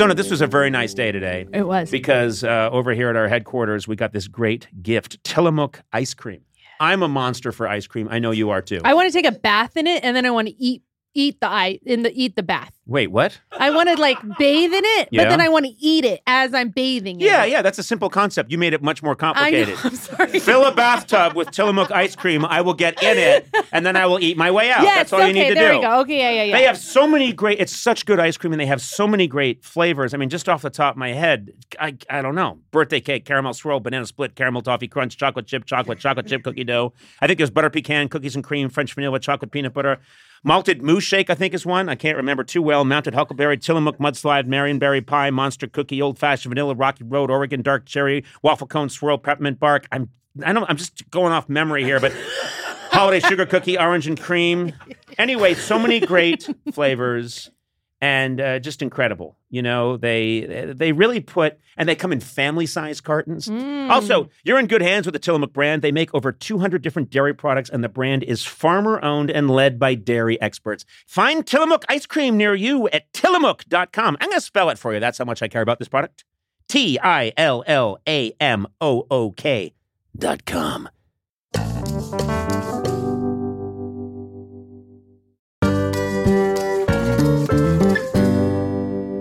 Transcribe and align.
Sona, 0.00 0.14
this 0.14 0.30
was 0.30 0.40
a 0.40 0.46
very 0.46 0.70
nice 0.70 0.94
day 0.94 1.12
today. 1.12 1.46
It 1.52 1.64
was. 1.64 1.90
Because 1.90 2.42
uh, 2.42 2.70
over 2.72 2.94
here 2.94 3.10
at 3.10 3.16
our 3.16 3.28
headquarters, 3.28 3.86
we 3.86 3.96
got 3.96 4.14
this 4.14 4.28
great 4.28 4.66
gift 4.80 5.22
Tillamook 5.24 5.82
ice 5.92 6.14
cream. 6.14 6.40
I'm 6.80 7.02
a 7.02 7.08
monster 7.08 7.52
for 7.52 7.68
ice 7.68 7.86
cream. 7.86 8.08
I 8.10 8.18
know 8.18 8.30
you 8.30 8.48
are 8.48 8.62
too. 8.62 8.80
I 8.82 8.94
want 8.94 9.08
to 9.08 9.12
take 9.12 9.26
a 9.26 9.38
bath 9.38 9.76
in 9.76 9.86
it 9.86 10.02
and 10.02 10.16
then 10.16 10.24
I 10.24 10.30
want 10.30 10.48
to 10.48 10.54
eat 10.58 10.82
eat 11.14 11.40
the 11.40 11.48
eye 11.48 11.78
in 11.84 12.02
the 12.02 12.12
eat 12.14 12.36
the 12.36 12.42
bath. 12.42 12.72
Wait, 12.86 13.08
what? 13.08 13.38
I 13.52 13.70
want 13.70 13.88
to 13.88 13.94
like 14.00 14.18
bathe 14.36 14.72
in 14.72 14.82
it, 14.84 15.08
Yeah. 15.12 15.22
but 15.24 15.30
then 15.30 15.40
I 15.40 15.48
want 15.48 15.64
to 15.64 15.70
eat 15.78 16.04
it 16.04 16.22
as 16.26 16.52
I'm 16.54 16.70
bathing 16.70 17.20
in 17.20 17.26
Yeah, 17.26 17.44
it. 17.44 17.50
yeah, 17.50 17.62
that's 17.62 17.78
a 17.78 17.84
simple 17.84 18.10
concept. 18.10 18.50
You 18.50 18.58
made 18.58 18.72
it 18.72 18.82
much 18.82 19.00
more 19.02 19.12
I 19.12 19.14
know. 19.14 19.32
complicated. 19.34 19.78
I'm 19.84 19.94
sorry. 19.94 20.38
Fill 20.40 20.64
a 20.64 20.72
bathtub 20.74 21.34
with 21.34 21.50
Tillamook 21.52 21.92
ice 21.92 22.16
cream. 22.16 22.44
I 22.44 22.60
will 22.62 22.74
get 22.74 23.00
in 23.02 23.16
it, 23.18 23.48
and 23.72 23.86
then 23.86 23.96
I 23.96 24.06
will 24.06 24.18
eat 24.20 24.36
my 24.36 24.50
way 24.50 24.70
out. 24.70 24.82
yes, 24.82 24.96
that's 24.96 25.12
all 25.12 25.20
okay, 25.20 25.28
you 25.28 25.34
need 25.34 25.48
to 25.50 25.54
there 25.54 25.72
do. 25.72 25.78
we 25.78 25.84
go. 25.84 26.00
Okay, 26.00 26.18
yeah, 26.18 26.30
yeah, 26.30 26.42
yeah. 26.44 26.56
They 26.56 26.64
have 26.64 26.78
so 26.78 27.06
many 27.06 27.32
great. 27.32 27.60
It's 27.60 27.74
such 27.76 28.06
good 28.06 28.18
ice 28.18 28.36
cream, 28.36 28.52
and 28.52 28.60
they 28.60 28.66
have 28.66 28.80
so 28.82 29.06
many 29.06 29.26
great 29.28 29.64
flavors. 29.64 30.12
I 30.14 30.16
mean, 30.16 30.28
just 30.28 30.48
off 30.48 30.62
the 30.62 30.70
top 30.70 30.94
of 30.94 30.98
my 30.98 31.12
head, 31.12 31.50
I 31.78 31.96
I 32.08 32.22
don't 32.22 32.34
know. 32.34 32.58
Birthday 32.72 33.00
cake, 33.00 33.24
caramel 33.24 33.54
swirl, 33.54 33.78
banana 33.80 34.06
split, 34.06 34.34
caramel 34.34 34.62
toffee 34.62 34.88
crunch, 34.88 35.16
chocolate 35.16 35.46
chip, 35.46 35.64
chocolate, 35.64 35.98
chocolate 36.00 36.26
chip 36.26 36.42
cookie 36.42 36.64
dough. 36.64 36.92
I 37.20 37.26
think 37.28 37.38
there's 37.38 37.50
butter 37.50 37.70
pecan, 37.70 38.08
cookies 38.08 38.34
and 38.34 38.42
cream, 38.44 38.68
French 38.68 38.94
vanilla, 38.94 39.20
chocolate 39.20 39.52
peanut 39.52 39.74
butter. 39.74 39.98
Malted 40.42 40.82
moose 40.82 41.04
shake, 41.04 41.28
I 41.28 41.34
think, 41.34 41.52
is 41.52 41.66
one. 41.66 41.88
I 41.88 41.94
can't 41.94 42.16
remember 42.16 42.44
too 42.44 42.62
well. 42.62 42.84
Mountain 42.84 43.12
huckleberry, 43.12 43.58
Tillamook 43.58 43.98
mudslide, 43.98 44.46
Marionberry 44.46 45.06
pie, 45.06 45.30
monster 45.30 45.66
cookie, 45.66 46.00
old 46.00 46.18
fashioned 46.18 46.50
vanilla, 46.50 46.74
Rocky 46.74 47.04
Road, 47.04 47.30
Oregon 47.30 47.60
dark 47.60 47.84
cherry, 47.84 48.24
waffle 48.42 48.66
cone 48.66 48.88
swirl, 48.88 49.18
peppermint 49.18 49.58
bark. 49.58 49.86
I'm 49.92 50.08
I 50.44 50.52
don't. 50.52 50.68
I'm 50.68 50.76
just 50.76 51.10
going 51.10 51.32
off 51.32 51.48
memory 51.48 51.84
here, 51.84 52.00
but 52.00 52.14
holiday 52.90 53.20
sugar 53.20 53.46
cookie, 53.46 53.78
orange 53.78 54.06
and 54.06 54.18
cream. 54.18 54.72
Anyway, 55.18 55.54
so 55.54 55.78
many 55.78 56.00
great 56.00 56.48
flavors 56.72 57.50
and 58.00 58.40
uh, 58.40 58.58
just 58.58 58.82
incredible. 58.82 59.36
You 59.50 59.62
know, 59.62 59.96
they 59.96 60.72
they 60.74 60.92
really 60.92 61.20
put 61.20 61.58
and 61.76 61.88
they 61.88 61.94
come 61.94 62.12
in 62.12 62.20
family 62.20 62.66
size 62.66 63.00
cartons. 63.00 63.46
Mm. 63.48 63.90
Also, 63.90 64.30
you're 64.44 64.58
in 64.58 64.66
good 64.66 64.82
hands 64.82 65.06
with 65.06 65.12
the 65.12 65.18
Tillamook 65.18 65.52
brand. 65.52 65.82
They 65.82 65.92
make 65.92 66.14
over 66.14 66.32
200 66.32 66.82
different 66.82 67.10
dairy 67.10 67.34
products, 67.34 67.68
and 67.68 67.84
the 67.84 67.88
brand 67.88 68.22
is 68.22 68.44
farmer 68.44 69.02
owned 69.04 69.30
and 69.30 69.50
led 69.50 69.78
by 69.78 69.94
dairy 69.94 70.40
experts. 70.40 70.84
Find 71.06 71.46
Tillamook 71.46 71.84
ice 71.88 72.06
cream 72.06 72.36
near 72.36 72.54
you 72.54 72.88
at 72.88 73.12
tillamook.com. 73.12 74.16
I'm 74.20 74.28
going 74.28 74.38
to 74.38 74.44
spell 74.44 74.70
it 74.70 74.78
for 74.78 74.94
you. 74.94 75.00
That's 75.00 75.18
how 75.18 75.24
much 75.24 75.42
I 75.42 75.48
care 75.48 75.62
about 75.62 75.78
this 75.78 75.88
product. 75.88 76.24
T 76.68 76.98
I 77.02 77.32
L 77.36 77.64
L 77.66 77.98
A 78.08 78.32
M 78.40 78.66
O 78.80 79.06
O 79.10 79.32
K 79.32 79.74
dot 80.16 80.44
com. 80.46 80.88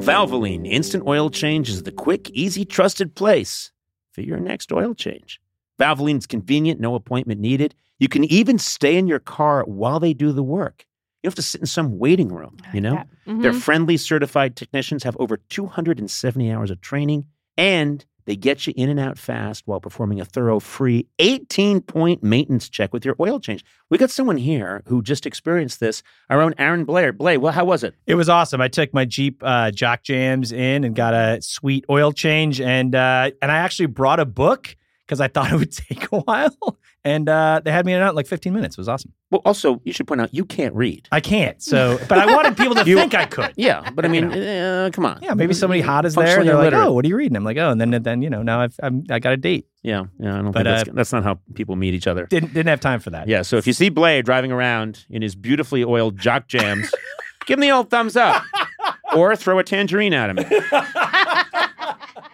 Valvoline 0.10 0.66
Instant 0.66 1.06
Oil 1.06 1.30
Change 1.30 1.70
is 1.70 1.84
the 1.84 1.92
quick, 1.92 2.32
easy, 2.32 2.66
trusted 2.66 3.14
place 3.14 3.72
for 4.12 4.22
your 4.22 4.40
next 4.40 4.72
oil 4.72 4.96
change. 4.96 5.40
Valvoline's 5.80 6.26
convenient, 6.26 6.80
no 6.80 6.96
appointment 6.96 7.40
needed. 7.40 7.76
You 8.00 8.08
can 8.08 8.24
even 8.24 8.58
stay 8.58 8.98
in 8.98 9.06
your 9.06 9.20
car 9.20 9.64
while 9.66 10.00
they 10.00 10.16
do 10.16 10.32
the 10.32 10.42
work. 10.42 10.88
You 11.22 11.28
don't 11.28 11.34
have 11.34 11.36
to 11.36 11.42
sit 11.44 11.62
in 11.62 11.68
some 11.68 12.00
waiting 12.00 12.30
room, 12.30 12.58
you 12.74 12.82
know? 12.82 13.04
Mhm. 13.28 13.44
Their 13.44 13.54
friendly, 13.54 13.98
certified 13.98 14.56
technicians 14.56 15.04
have 15.04 15.16
over 15.20 15.38
270 15.38 16.52
hours 16.52 16.72
of 16.72 16.82
training, 16.82 17.26
and 17.56 18.04
they 18.30 18.36
get 18.36 18.68
you 18.68 18.74
in 18.78 18.90
and 18.90 19.00
out 19.00 19.18
fast 19.18 19.64
while 19.66 19.80
performing 19.80 20.22
a 20.22 20.26
thorough, 20.26 20.60
free 20.60 21.08
18 21.18 21.82
point 21.82 22.22
maintenance 22.22 22.70
check 22.70 22.94
with 22.94 23.04
your 23.04 23.16
oil 23.20 23.40
change. 23.40 23.66
We 23.90 23.98
got 23.98 24.12
someone 24.12 24.38
here 24.38 24.84
who 24.86 25.02
just 25.02 25.26
experienced 25.26 25.80
this. 25.80 26.04
Our 26.30 26.40
own 26.40 26.54
Aaron 26.60 26.86
Bleyaert. 26.86 27.14
Bleyaert, 27.14 27.40
well, 27.40 27.54
how 27.54 27.66
was 27.66 27.84
it? 27.84 27.96
It 28.06 28.14
was 28.14 28.30
awesome. 28.30 28.62
I 28.62 28.68
took 28.68 28.94
my 28.94 29.04
Jeep 29.04 29.42
uh, 29.44 29.72
Jock 29.72 30.04
Jams 30.04 30.52
in 30.52 30.84
and 30.84 30.96
got 30.96 31.16
a 31.16 31.42
sweet 31.42 31.86
oil 31.90 32.12
change, 32.12 32.62
and 32.62 32.94
uh, 32.94 33.32
and 33.42 33.52
I 33.52 33.58
actually 33.58 33.88
brought 33.88 34.20
a 34.20 34.26
book 34.26 34.76
because 35.08 35.20
I 35.20 35.28
thought 35.28 35.52
it 35.52 35.58
would 35.58 35.72
take 35.90 36.12
a 36.12 36.20
while, 36.20 36.78
and 37.10 37.28
uh, 37.28 37.62
they 37.64 37.72
had 37.72 37.86
me 37.86 37.94
in 37.94 37.98
and 37.98 38.06
out 38.06 38.10
in 38.12 38.16
like 38.16 38.28
15 38.28 38.54
minutes. 38.54 38.76
It 38.78 38.82
was 38.82 38.88
awesome. 38.90 39.12
Well, 39.32 39.42
also, 39.46 39.82
you 39.84 39.94
should 39.94 40.08
point 40.08 40.22
out 40.22 40.34
you 40.34 40.46
can't 40.46 40.74
read. 40.76 41.08
I 41.12 41.20
can't, 41.20 41.62
so 41.62 42.00
but 42.08 42.18
I 42.18 42.26
wanted 42.34 42.56
people 42.58 42.76
to 42.76 42.84
You- 42.90 42.98
think 42.98 43.14
I 43.16 43.26
could. 43.26 43.54
Yeah, 43.56 43.90
but 43.92 44.06
I 44.06 44.08
mean, 44.08 44.32
uh, 44.32 44.90
come 44.94 45.06
on. 45.06 45.20
Yeah, 45.22 45.34
maybe 45.34 45.54
somebody 45.54 45.82
hot 45.82 46.06
is 46.06 46.16
there. 46.16 46.40
And 46.40 46.48
they're 46.48 46.56
like, 46.58 46.74
"Oh, 46.74 46.94
what 46.94 47.06
are 47.06 47.08
you 47.08 47.16
reading?" 47.16 47.36
I'm 47.36 47.44
like, 47.44 47.58
"Oh," 47.58 47.70
and 47.72 47.80
then 47.82 47.92
then 48.04 48.22
you 48.22 48.30
know 48.30 48.42
now 48.44 48.62
I've 48.62 48.76
I'm, 48.82 49.04
I 49.10 49.20
got 49.20 49.34
a 49.34 49.38
date. 49.38 49.68
Yeah, 49.84 50.06
yeah. 50.20 50.34
I 50.34 50.42
don't 50.42 50.52
But, 50.52 50.66
think 50.66 50.66
that's, 50.66 50.90
uh, 50.90 50.94
that's 50.94 51.12
not 51.14 51.24
how 51.24 51.40
people 51.54 51.76
meet 51.76 51.94
each 51.94 52.08
other. 52.08 52.26
Didn't 52.28 52.54
didn't 52.54 52.68
have 52.70 52.82
time 52.82 53.00
for 53.00 53.10
that. 53.12 53.28
Yeah, 53.28 53.44
so 53.44 53.58
if 53.58 53.66
you 53.68 53.74
see 53.74 53.90
Bleyaert 53.90 54.26
driving 54.26 54.52
around 54.52 55.06
in 55.10 55.22
his 55.22 55.36
beautifully 55.36 55.84
oiled 55.84 56.18
jock 56.18 56.48
jams, 56.48 56.92
give 57.46 57.58
him 57.58 57.62
the 57.62 57.72
old 57.72 57.90
thumbs 57.90 58.16
up 58.18 58.44
or 59.16 59.36
throw 59.36 59.58
a 59.60 59.64
tangerine 59.64 60.14
at 60.14 60.30
him. 60.32 60.38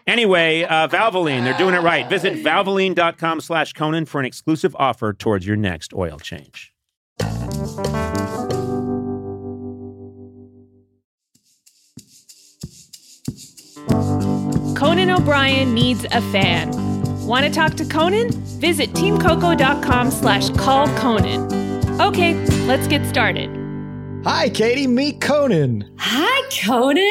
Anyway, 0.08 0.64
uh, 0.64 0.88
Valvoline, 0.88 1.44
they're 1.44 1.58
doing 1.58 1.76
it 1.76 1.82
right. 1.82 2.08
Visit 2.10 2.36
valvoline.com 2.44 3.42
slash 3.42 3.74
Conan 3.74 4.06
for 4.06 4.20
an 4.20 4.26
exclusive 4.26 4.76
offer 4.78 5.14
towards 5.14 5.46
your 5.46 5.58
next 5.58 5.94
oil 5.94 6.20
change. 6.20 6.74
Conan 14.76 15.10
O'Brien 15.10 15.74
needs 15.74 16.06
a 16.06 16.22
fan. 16.32 16.72
Want 17.26 17.46
to 17.46 17.52
talk 17.52 17.74
to 17.76 17.86
Conan? 17.86 18.32
Visit 18.60 18.92
teamcoco.com 18.92 20.12
slash 20.12 20.50
call 20.52 20.88
Conan. 20.98 22.02
Okay, 22.02 22.34
let's 22.68 22.88
get 22.88 23.06
started. 23.08 23.65
Hi, 24.28 24.50
Katie. 24.50 24.88
Meet 24.88 25.22
Conan. 25.22 25.88
Hi, 26.00 26.50
Conan. 26.66 27.04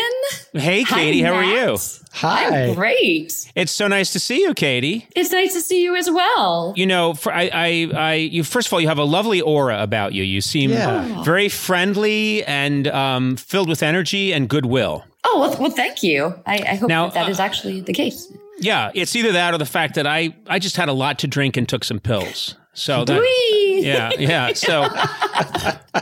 Hey, 0.53 0.83
Katie, 0.83 1.23
Hi, 1.23 1.29
how 1.29 1.35
are 1.35 1.45
you? 1.45 1.79
Hi. 2.13 2.65
I'm 2.65 2.75
great. 2.75 3.53
It's 3.55 3.71
so 3.71 3.87
nice 3.87 4.13
to 4.15 4.19
see 4.21 4.41
you, 4.41 4.53
Katie. 4.53 5.07
It's 5.15 5.31
nice 5.31 5.53
to 5.55 5.61
see 5.61 5.81
you 5.85 5.95
as 5.95 6.11
well. 6.11 6.75
You 6.77 6.87
know, 6.87 7.15
for, 7.15 7.33
I, 7.33 7.51
I, 7.53 7.89
I, 7.95 8.15
you 8.15 8.43
first 8.43 8.67
of 8.67 8.73
all, 8.73 8.81
you 8.81 8.89
have 8.89 8.99
a 8.99 9.05
lovely 9.05 9.41
aura 9.41 9.81
about 9.81 10.13
you. 10.13 10.25
You 10.25 10.41
seem 10.41 10.71
Yeah. 10.71 11.23
very 11.23 11.49
friendly 11.49 12.45
and 12.47 12.89
um, 12.89 13.37
filled 13.37 13.69
with 13.69 13.85
energy 13.85 14.33
and 14.33 14.49
goodwill. 14.49 15.05
Oh, 15.25 15.39
well, 15.39 15.57
well 15.61 15.71
thank 15.71 16.03
you. 16.03 16.35
I, 16.47 16.65
I 16.69 16.75
hope 16.75 16.89
Now, 16.89 17.07
that, 17.07 17.15
that 17.15 17.27
uh, 17.27 17.31
is 17.31 17.39
actually 17.39 17.81
the 17.81 17.93
case. 17.93 18.27
Yeah, 18.59 18.91
it's 18.93 19.15
either 19.15 19.31
that 19.33 19.55
or 19.55 19.59
the 19.59 19.67
fact 19.67 19.95
that 19.95 20.07
I, 20.07 20.35
I 20.49 20.59
just 20.59 20.77
had 20.77 20.89
a 20.89 20.93
lot 20.93 21.21
to 21.21 21.29
drink 21.29 21.57
and 21.57 21.69
took 21.69 21.85
some 21.85 22.01
pills. 22.01 22.57
So 22.73 23.05
that, 23.05 23.21
Whee! 23.21 23.83
yeah, 23.87 24.11
yeah. 24.19 24.53
So 24.55 24.89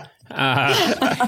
uh, 0.34 0.74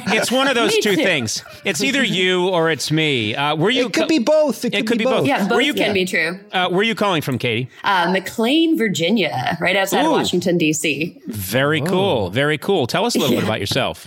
it's 0.08 0.30
one 0.32 0.48
of 0.48 0.54
those 0.54 0.74
two 0.82 0.96
too. 0.96 1.02
things. 1.02 1.44
It's 1.64 1.82
either 1.82 2.02
you 2.04 2.48
or 2.48 2.70
it's 2.70 2.90
me. 2.90 3.34
Uh, 3.34 3.56
were 3.56 3.70
you? 3.70 3.86
It 3.86 3.92
could 3.92 4.08
be 4.08 4.18
both. 4.18 4.64
It 4.64 4.70
could, 4.70 4.80
It 4.80 4.86
could 4.86 4.98
be 4.98 5.04
both. 5.04 5.26
Yeah, 5.26 5.42
both 5.46 5.56
Were 5.56 5.60
you- 5.60 5.74
can 5.74 5.88
yeah. 5.88 5.92
be 5.92 6.04
true. 6.04 6.40
Uh, 6.52 6.68
where 6.68 6.82
you 6.82 6.94
calling 6.94 7.22
from, 7.22 7.38
Katie? 7.38 7.68
Uh, 7.84 8.10
McLean, 8.12 8.76
Virginia, 8.78 9.56
right 9.60 9.76
outside 9.76 10.02
Ooh. 10.04 10.06
of 10.06 10.12
Washington, 10.12 10.58
D.C. 10.58 11.20
Very 11.26 11.80
cool. 11.80 12.30
Very 12.30 12.58
cool. 12.58 12.86
Tell 12.86 13.04
us 13.04 13.14
a 13.14 13.18
little 13.18 13.36
bit 13.36 13.44
about 13.50 13.60
yourself. 13.60 14.06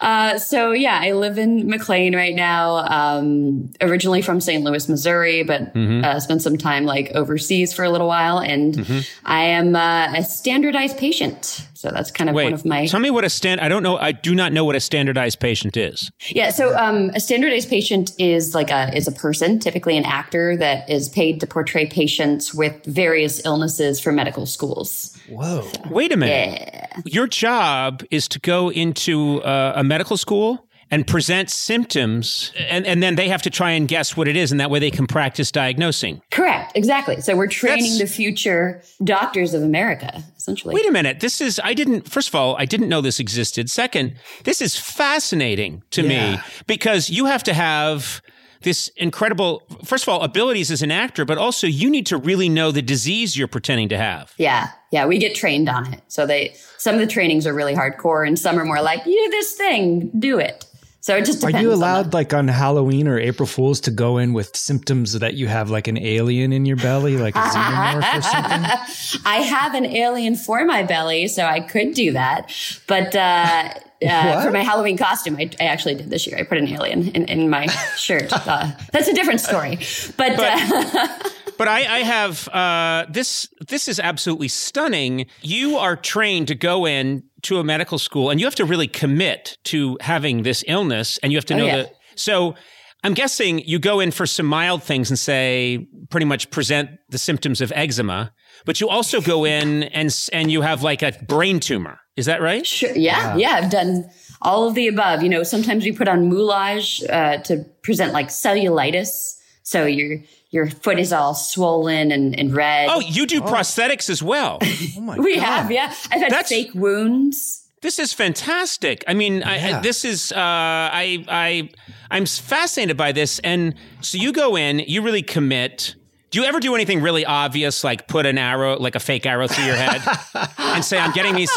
Uh, 0.00 0.38
so 0.38 0.70
yeah, 0.72 0.98
I 1.02 1.12
live 1.12 1.36
in 1.36 1.68
McLean 1.68 2.14
right 2.14 2.34
now. 2.34 2.76
Um, 2.88 3.70
originally 3.80 4.22
from 4.22 4.40
St. 4.40 4.62
Louis, 4.64 4.88
Missouri, 4.88 5.42
but 5.42 5.74
Mm-hmm. 5.74 6.04
uh, 6.04 6.18
spent 6.20 6.42
some 6.42 6.56
time 6.58 6.84
like 6.84 7.10
overseas 7.14 7.72
for 7.72 7.84
a 7.84 7.90
little 7.90 8.08
while, 8.08 8.38
and 8.38 9.06
I 9.24 9.42
am 9.44 9.76
uh, 9.76 10.12
a 10.16 10.22
standardized 10.24 10.96
patient. 10.98 11.66
So 11.80 11.90
that's 11.90 12.10
kind 12.10 12.28
of 12.28 12.36
Wait, 12.36 12.44
one 12.44 12.52
of 12.52 12.66
my 12.66 12.84
tell 12.84 13.00
me 13.00 13.08
what 13.08 13.24
a 13.24 13.30
stand. 13.30 13.58
I 13.58 13.70
don't 13.70 13.82
know. 13.82 13.96
I 13.96 14.12
do 14.12 14.34
not 14.34 14.52
know 14.52 14.66
what 14.66 14.76
a 14.76 14.80
standardized 14.80 15.40
patient 15.40 15.78
is. 15.78 16.12
Yeah, 16.28 16.50
so 16.50 16.76
um, 16.76 17.08
a 17.14 17.20
standardized 17.20 17.70
patient 17.70 18.12
is 18.18 18.54
like 18.54 18.70
a 18.70 18.94
is 18.94 19.08
a 19.08 19.12
person, 19.12 19.58
typically 19.58 19.96
an 19.96 20.04
actor 20.04 20.58
that 20.58 20.90
is 20.90 21.08
paid 21.08 21.40
to 21.40 21.46
portray 21.46 21.86
patients 21.86 22.52
with 22.52 22.84
various 22.84 23.42
illnesses 23.46 23.98
for 23.98 24.12
medical 24.12 24.44
schools. 24.44 25.16
Whoa. 25.30 25.66
Wait 25.88 26.12
a 26.12 26.18
minute. 26.18 26.68
Yeah. 26.70 27.00
Your 27.06 27.26
job 27.26 28.04
is 28.10 28.28
to 28.28 28.38
go 28.40 28.70
into 28.70 29.42
uh, 29.42 29.72
a 29.74 29.82
medical 29.82 30.18
school 30.18 30.68
and 30.90 31.06
present 31.06 31.50
symptoms, 31.50 32.52
and, 32.68 32.86
and 32.86 33.02
then 33.02 33.14
they 33.14 33.28
have 33.28 33.42
to 33.42 33.50
try 33.50 33.70
and 33.70 33.86
guess 33.86 34.16
what 34.16 34.26
it 34.26 34.36
is, 34.36 34.50
and 34.50 34.60
that 34.60 34.70
way 34.70 34.78
they 34.80 34.90
can 34.90 35.06
practice 35.06 35.52
diagnosing. 35.52 36.20
Correct, 36.30 36.72
exactly. 36.76 37.20
So 37.20 37.36
we're 37.36 37.46
training 37.46 37.92
That's- 37.92 37.98
the 38.00 38.06
future 38.06 38.82
doctors 39.04 39.54
of 39.54 39.62
America, 39.62 40.22
essentially. 40.36 40.74
Wait 40.74 40.86
a 40.86 40.90
minute. 40.92 41.20
This 41.20 41.40
is, 41.40 41.60
I 41.62 41.74
didn't, 41.74 42.08
first 42.08 42.28
of 42.28 42.34
all, 42.34 42.56
I 42.56 42.64
didn't 42.64 42.88
know 42.88 43.00
this 43.00 43.20
existed. 43.20 43.70
Second, 43.70 44.16
this 44.44 44.60
is 44.60 44.76
fascinating 44.76 45.82
to 45.90 46.02
me 46.02 46.38
because 46.66 47.08
you 47.08 47.26
have 47.26 47.42
to 47.44 47.54
have 47.54 48.20
this 48.62 48.88
incredible, 48.96 49.62
first 49.84 50.04
of 50.04 50.08
all, 50.10 50.20
abilities 50.22 50.70
as 50.70 50.82
an 50.82 50.90
actor, 50.90 51.24
but 51.24 51.38
also 51.38 51.66
you 51.66 51.88
need 51.88 52.04
to 52.06 52.16
really 52.18 52.48
know 52.48 52.70
the 52.70 52.82
disease 52.82 53.36
you're 53.36 53.48
pretending 53.48 53.88
to 53.88 53.96
have. 53.96 54.34
yeah, 54.38 54.68
yeah, 54.92 55.06
we 55.06 55.18
get 55.18 55.34
trained 55.36 55.68
on 55.68 55.94
it. 55.94 56.02
So 56.08 56.26
they 56.26 56.54
some 56.78 56.94
of 56.94 57.00
the 57.00 57.06
trainings 57.06 57.46
are 57.46 57.54
really 57.54 57.74
hardcore, 57.74 58.26
and 58.26 58.36
some 58.38 58.58
are 58.58 58.64
more 58.64 58.82
like, 58.82 59.06
"You 59.06 59.14
do 59.26 59.30
this 59.30 59.52
thing, 59.52 60.10
do 60.18 60.38
it." 60.40 60.66
So 61.00 61.16
it 61.16 61.24
just 61.24 61.42
Are 61.42 61.50
you 61.50 61.72
allowed, 61.72 62.10
the- 62.10 62.16
like 62.16 62.34
on 62.34 62.48
Halloween 62.48 63.08
or 63.08 63.18
April 63.18 63.46
Fools, 63.46 63.80
to 63.80 63.90
go 63.90 64.18
in 64.18 64.32
with 64.32 64.54
symptoms 64.54 65.18
that 65.18 65.34
you 65.34 65.48
have 65.48 65.70
like 65.70 65.88
an 65.88 65.96
alien 65.96 66.52
in 66.52 66.66
your 66.66 66.76
belly, 66.76 67.16
like 67.16 67.34
a 67.34 67.40
xenomorph 67.40 68.18
or 68.18 68.22
something? 68.22 69.22
I 69.24 69.36
have 69.36 69.74
an 69.74 69.86
alien 69.86 70.36
for 70.36 70.64
my 70.64 70.82
belly, 70.82 71.28
so 71.28 71.44
I 71.44 71.60
could 71.60 71.94
do 71.94 72.12
that. 72.12 72.52
But 72.86 73.16
uh, 73.16 73.70
uh, 74.06 74.42
for 74.42 74.50
my 74.50 74.62
Halloween 74.62 74.96
costume. 74.96 75.36
I, 75.36 75.50
I, 75.60 75.64
actually 75.64 75.94
did 75.94 76.10
this 76.10 76.26
year. 76.26 76.38
I 76.38 76.42
put 76.42 76.58
an 76.58 76.68
alien 76.68 77.08
in, 77.08 77.24
in 77.26 77.50
my 77.50 77.66
shirt. 77.96 78.32
Uh, 78.32 78.70
that's 78.92 79.08
a 79.08 79.14
different 79.14 79.40
story. 79.40 79.76
But, 80.16 80.36
but, 80.36 80.40
uh, 80.40 81.18
but 81.58 81.68
I, 81.68 81.78
I 81.78 81.98
have 81.98 82.48
uh, 82.48 83.06
this. 83.08 83.48
This 83.68 83.88
is 83.88 84.00
absolutely 84.00 84.48
stunning. 84.48 85.26
You 85.42 85.76
are 85.76 85.96
trained 85.96 86.48
to 86.48 86.54
go 86.54 86.86
in 86.86 87.24
to 87.42 87.58
a 87.58 87.64
medical 87.64 87.98
school, 87.98 88.30
and 88.30 88.40
you 88.40 88.46
have 88.46 88.54
to 88.56 88.64
really 88.64 88.88
commit 88.88 89.58
to 89.64 89.98
having 90.00 90.42
this 90.42 90.64
illness, 90.66 91.18
and 91.22 91.32
you 91.32 91.38
have 91.38 91.46
to 91.46 91.54
know 91.54 91.64
oh, 91.64 91.66
yeah. 91.66 91.76
that. 91.76 91.94
So 92.16 92.54
I'm 93.02 93.14
guessing 93.14 93.60
you 93.60 93.78
go 93.78 94.00
in 94.00 94.10
for 94.10 94.26
some 94.26 94.46
mild 94.46 94.82
things 94.82 95.10
and 95.10 95.18
say, 95.18 95.88
pretty 96.10 96.26
much 96.26 96.50
present 96.50 96.90
the 97.08 97.18
symptoms 97.18 97.60
of 97.60 97.72
eczema, 97.74 98.32
but 98.66 98.80
you 98.80 98.88
also 98.88 99.20
go 99.20 99.44
in 99.44 99.84
and 99.84 100.14
and 100.32 100.50
you 100.50 100.60
have 100.60 100.82
like 100.82 101.02
a 101.02 101.12
brain 101.26 101.60
tumor. 101.60 101.98
Is 102.16 102.26
that 102.26 102.42
right? 102.42 102.66
Sure. 102.66 102.94
Yeah, 102.94 103.36
yeah. 103.36 103.52
I've 103.52 103.70
done 103.70 104.10
all 104.42 104.68
of 104.68 104.74
the 104.74 104.88
above. 104.88 105.22
You 105.22 105.30
know, 105.30 105.42
sometimes 105.42 105.84
we 105.84 105.92
put 105.92 106.08
on 106.08 106.30
moulage 106.30 107.08
uh, 107.08 107.38
to 107.44 107.64
present 107.82 108.12
like 108.12 108.28
cellulitis. 108.28 109.36
So 109.62 109.86
your 109.86 110.18
your 110.50 110.68
foot 110.68 110.98
is 110.98 111.12
all 111.12 111.34
swollen 111.34 112.10
and, 112.10 112.38
and 112.38 112.54
red. 112.54 112.88
Oh, 112.90 113.00
you 113.00 113.26
do 113.26 113.40
oh. 113.42 113.46
prosthetics 113.46 114.10
as 114.10 114.22
well. 114.22 114.58
oh 114.62 115.00
my 115.00 115.16
we 115.18 115.36
God. 115.36 115.44
have, 115.44 115.70
yeah. 115.70 115.94
I've 116.10 116.20
had 116.20 116.32
That's, 116.32 116.48
fake 116.48 116.74
wounds. 116.74 117.68
This 117.82 117.98
is 117.98 118.12
fantastic. 118.12 119.04
I 119.08 119.14
mean, 119.14 119.38
yeah. 119.38 119.78
I, 119.78 119.80
this 119.80 120.04
is 120.04 120.32
uh, 120.32 120.36
I 120.36 121.24
I 121.28 121.70
I'm 122.10 122.26
fascinated 122.26 122.98
by 122.98 123.12
this. 123.12 123.38
And 123.38 123.74
so 124.02 124.18
you 124.18 124.32
go 124.32 124.56
in, 124.56 124.80
you 124.80 125.00
really 125.00 125.22
commit. 125.22 125.94
Do 126.30 126.40
you 126.40 126.46
ever 126.46 126.60
do 126.60 126.74
anything 126.74 127.00
really 127.00 127.24
obvious, 127.24 127.82
like 127.82 128.06
put 128.06 128.24
an 128.26 128.38
arrow, 128.38 128.78
like 128.78 128.94
a 128.94 129.00
fake 129.00 129.26
arrow 129.26 129.48
through 129.48 129.64
your 129.64 129.76
head, 129.76 130.02
and 130.58 130.84
say, 130.84 130.98
"I'm 130.98 131.12
getting 131.12 131.34
these"? 131.34 131.50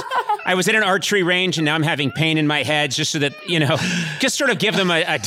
I 0.45 0.55
was 0.55 0.67
in 0.67 0.75
an 0.75 0.81
archery 0.83 1.23
range 1.23 1.57
and 1.57 1.65
now 1.65 1.75
I'm 1.75 1.83
having 1.83 2.09
pain 2.09 2.37
in 2.37 2.47
my 2.47 2.63
head, 2.63 2.91
just 2.91 3.11
so 3.11 3.19
that 3.19 3.33
you 3.47 3.59
know, 3.59 3.75
just 4.19 4.37
sort 4.37 4.49
of 4.49 4.59
give 4.59 4.75
them 4.75 4.89
a, 4.89 5.01
a 5.03 5.19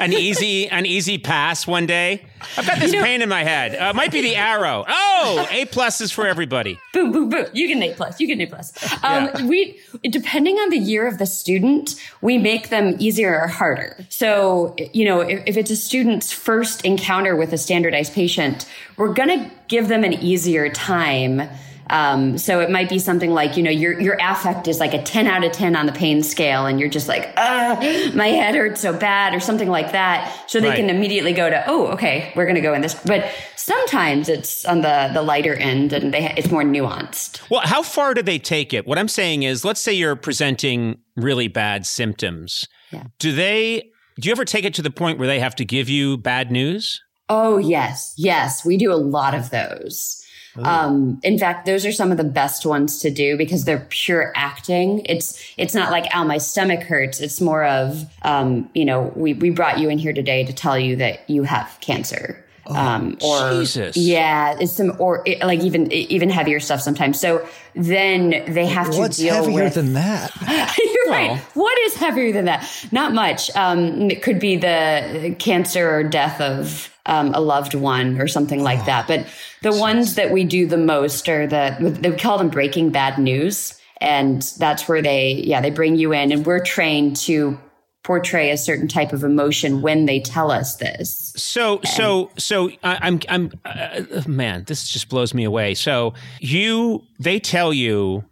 an 0.00 0.12
easy 0.12 0.68
an 0.68 0.86
easy 0.86 1.18
pass 1.18 1.66
one 1.66 1.86
day. 1.86 2.24
I've 2.56 2.66
got 2.66 2.78
this 2.78 2.92
you 2.92 2.98
know, 2.98 3.04
pain 3.04 3.22
in 3.22 3.28
my 3.28 3.44
head. 3.44 3.74
Uh, 3.74 3.92
might 3.92 4.12
be 4.12 4.20
the 4.20 4.36
arrow. 4.36 4.84
Oh, 4.86 5.46
A 5.50 5.64
plus 5.66 6.00
is 6.00 6.12
for 6.12 6.26
everybody. 6.26 6.78
Boom, 6.92 7.12
boom, 7.12 7.28
boom. 7.28 7.46
You 7.52 7.68
get 7.68 7.76
an 7.76 7.82
A 7.82 7.94
plus. 7.94 8.20
You 8.20 8.26
get 8.26 8.34
an 8.34 8.40
A 8.42 8.46
plus. 8.46 8.72
Um, 9.04 9.24
yeah. 9.24 9.46
We 9.46 9.78
depending 10.04 10.56
on 10.56 10.70
the 10.70 10.78
year 10.78 11.06
of 11.06 11.18
the 11.18 11.26
student, 11.26 11.94
we 12.20 12.38
make 12.38 12.68
them 12.68 12.96
easier 12.98 13.40
or 13.40 13.46
harder. 13.46 13.96
So 14.08 14.76
you 14.92 15.04
know, 15.04 15.20
if, 15.20 15.42
if 15.46 15.56
it's 15.56 15.70
a 15.70 15.76
student's 15.76 16.32
first 16.32 16.84
encounter 16.84 17.36
with 17.36 17.52
a 17.52 17.58
standardized 17.58 18.12
patient, 18.12 18.66
we're 18.96 19.12
gonna 19.12 19.50
give 19.68 19.88
them 19.88 20.04
an 20.04 20.14
easier 20.14 20.68
time 20.70 21.42
um, 21.90 22.36
so 22.38 22.60
it 22.60 22.70
might 22.70 22.88
be 22.88 22.98
something 22.98 23.30
like, 23.30 23.56
you 23.56 23.62
know, 23.62 23.70
your, 23.70 23.98
your 24.00 24.16
affect 24.20 24.68
is 24.68 24.80
like 24.80 24.94
a 24.94 25.02
10 25.02 25.26
out 25.26 25.44
of 25.44 25.52
10 25.52 25.74
on 25.76 25.86
the 25.86 25.92
pain 25.92 26.22
scale 26.22 26.66
and 26.66 26.78
you're 26.78 26.88
just 26.88 27.08
like, 27.08 27.32
ah, 27.36 27.76
my 28.14 28.28
head 28.28 28.54
hurts 28.54 28.80
so 28.80 28.92
bad 28.92 29.34
or 29.34 29.40
something 29.40 29.68
like 29.68 29.92
that. 29.92 30.44
So 30.48 30.60
they 30.60 30.68
right. 30.68 30.76
can 30.76 30.90
immediately 30.90 31.32
go 31.32 31.48
to, 31.48 31.64
oh, 31.66 31.86
okay, 31.88 32.32
we're 32.36 32.44
going 32.44 32.56
to 32.56 32.60
go 32.60 32.74
in 32.74 32.82
this. 32.82 32.94
But 32.94 33.30
sometimes 33.56 34.28
it's 34.28 34.64
on 34.64 34.82
the, 34.82 35.10
the 35.14 35.22
lighter 35.22 35.54
end 35.54 35.92
and 35.92 36.12
they, 36.12 36.32
it's 36.36 36.50
more 36.50 36.62
nuanced. 36.62 37.40
Well, 37.50 37.62
how 37.64 37.82
far 37.82 38.14
do 38.14 38.22
they 38.22 38.38
take 38.38 38.74
it? 38.74 38.86
What 38.86 38.98
I'm 38.98 39.08
saying 39.08 39.42
is, 39.44 39.64
let's 39.64 39.80
say 39.80 39.92
you're 39.92 40.16
presenting 40.16 40.98
really 41.16 41.48
bad 41.48 41.86
symptoms. 41.86 42.66
Yeah. 42.90 43.04
Do 43.18 43.32
they, 43.32 43.90
do 44.20 44.28
you 44.28 44.32
ever 44.32 44.44
take 44.44 44.64
it 44.64 44.74
to 44.74 44.82
the 44.82 44.90
point 44.90 45.18
where 45.18 45.28
they 45.28 45.40
have 45.40 45.54
to 45.56 45.64
give 45.64 45.88
you 45.88 46.18
bad 46.18 46.50
news? 46.50 47.00
Oh, 47.28 47.58
yes. 47.58 48.14
Yes. 48.16 48.64
We 48.64 48.76
do 48.76 48.92
a 48.92 48.96
lot 48.96 49.34
of 49.34 49.50
those. 49.50 50.17
Um, 50.64 51.20
in 51.22 51.38
fact, 51.38 51.66
those 51.66 51.86
are 51.86 51.92
some 51.92 52.10
of 52.10 52.16
the 52.16 52.24
best 52.24 52.66
ones 52.66 52.98
to 53.00 53.10
do 53.10 53.36
because 53.36 53.64
they're 53.64 53.86
pure 53.90 54.32
acting. 54.34 55.02
It's 55.04 55.42
it's 55.56 55.74
not 55.74 55.90
like 55.90 56.06
"ow, 56.14 56.24
my 56.24 56.38
stomach 56.38 56.82
hurts." 56.82 57.20
It's 57.20 57.40
more 57.40 57.64
of, 57.64 58.04
um, 58.22 58.70
you 58.74 58.84
know, 58.84 59.12
we 59.14 59.34
we 59.34 59.50
brought 59.50 59.78
you 59.78 59.88
in 59.88 59.98
here 59.98 60.12
today 60.12 60.44
to 60.44 60.52
tell 60.52 60.78
you 60.78 60.96
that 60.96 61.28
you 61.28 61.42
have 61.42 61.78
cancer. 61.80 62.44
Oh, 62.70 62.76
um, 62.76 63.16
or 63.22 63.60
Jesus. 63.60 63.96
yeah, 63.96 64.56
it's 64.60 64.72
some 64.72 64.94
or 64.98 65.22
it, 65.24 65.40
like 65.40 65.60
even 65.60 65.90
even 65.90 66.28
heavier 66.28 66.60
stuff 66.60 66.82
sometimes. 66.82 67.18
So 67.18 67.46
then 67.74 68.44
they 68.52 68.66
have 68.66 68.86
to 68.86 68.92
deal. 68.92 69.00
What's 69.00 69.16
deal 69.16 69.34
heavier 69.34 69.64
with, 69.64 69.74
than 69.74 69.94
that? 69.94 70.32
You're 70.78 71.08
well. 71.08 71.34
right. 71.34 71.40
What 71.54 71.78
is 71.80 71.94
heavier 71.94 72.32
than 72.32 72.44
that? 72.44 72.68
Not 72.92 73.14
much. 73.14 73.50
Um, 73.56 74.10
it 74.10 74.22
could 74.22 74.38
be 74.38 74.56
the 74.56 75.34
cancer 75.38 75.90
or 75.90 76.04
death 76.04 76.40
of 76.42 76.92
um, 77.08 77.34
a 77.34 77.40
loved 77.40 77.74
one 77.74 78.20
or 78.20 78.28
something 78.28 78.62
like 78.62 78.84
that. 78.86 79.08
But 79.08 79.26
the 79.62 79.72
ones 79.72 80.14
that 80.14 80.30
we 80.30 80.44
do 80.44 80.66
the 80.66 80.78
most 80.78 81.28
are 81.28 81.46
the, 81.46 81.76
they 82.00 82.12
call 82.12 82.38
them 82.38 82.50
breaking 82.50 82.90
bad 82.90 83.18
news. 83.18 83.74
And 84.00 84.42
that's 84.58 84.86
where 84.88 85.02
they, 85.02 85.32
yeah, 85.32 85.60
they 85.60 85.70
bring 85.70 85.96
you 85.96 86.12
in 86.12 86.30
and 86.30 86.46
we're 86.46 86.62
trained 86.62 87.16
to 87.16 87.58
portray 88.04 88.50
a 88.50 88.56
certain 88.56 88.86
type 88.86 89.12
of 89.12 89.24
emotion 89.24 89.82
when 89.82 90.06
they 90.06 90.20
tell 90.20 90.50
us 90.50 90.76
this. 90.76 91.32
So, 91.36 91.78
and, 91.78 91.88
so, 91.88 92.30
so 92.38 92.70
I, 92.84 92.98
I'm, 93.02 93.20
I'm, 93.28 93.52
uh, 93.64 94.22
man, 94.28 94.64
this 94.64 94.88
just 94.88 95.08
blows 95.08 95.34
me 95.34 95.44
away. 95.44 95.74
So 95.74 96.14
you, 96.38 97.02
they 97.18 97.40
tell 97.40 97.72
you 97.72 98.24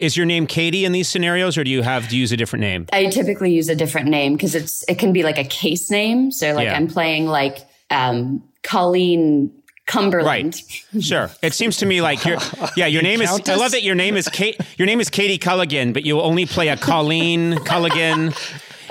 is 0.00 0.16
your 0.16 0.26
name 0.26 0.48
Katie 0.48 0.84
in 0.84 0.90
these 0.90 1.08
scenarios, 1.08 1.56
or 1.56 1.62
do 1.62 1.70
you 1.70 1.82
have 1.82 2.08
to 2.08 2.16
use 2.16 2.32
a 2.32 2.36
different 2.36 2.62
name? 2.62 2.86
I 2.92 3.06
typically 3.06 3.52
use 3.54 3.68
a 3.68 3.76
different 3.76 4.08
name 4.08 4.32
because 4.32 4.56
it's 4.56 4.84
it 4.88 4.98
can 4.98 5.12
be 5.12 5.22
like 5.22 5.38
a 5.38 5.44
case 5.44 5.92
name. 5.92 6.32
So 6.32 6.52
like 6.54 6.64
yeah. 6.64 6.74
I'm 6.74 6.88
playing 6.88 7.26
like 7.26 7.58
um, 7.92 8.42
Colleen 8.62 9.52
Cumberland. 9.86 10.54
Right. 10.94 11.02
Sure. 11.02 11.30
It 11.42 11.54
seems 11.54 11.76
to 11.78 11.86
me 11.86 12.00
like 12.00 12.24
your 12.24 12.38
yeah, 12.76 12.86
your 12.86 13.02
name 13.02 13.20
is 13.20 13.30
I 13.30 13.54
love 13.56 13.72
that 13.72 13.82
your 13.82 13.94
name 13.94 14.16
is 14.16 14.28
Kate 14.28 14.58
your 14.78 14.86
name 14.86 15.00
is 15.00 15.10
Katie 15.10 15.38
Culligan, 15.38 15.92
but 15.92 16.04
you 16.04 16.20
only 16.20 16.46
play 16.46 16.68
a 16.68 16.76
Colleen 16.76 17.54
Culligan. 17.56 18.34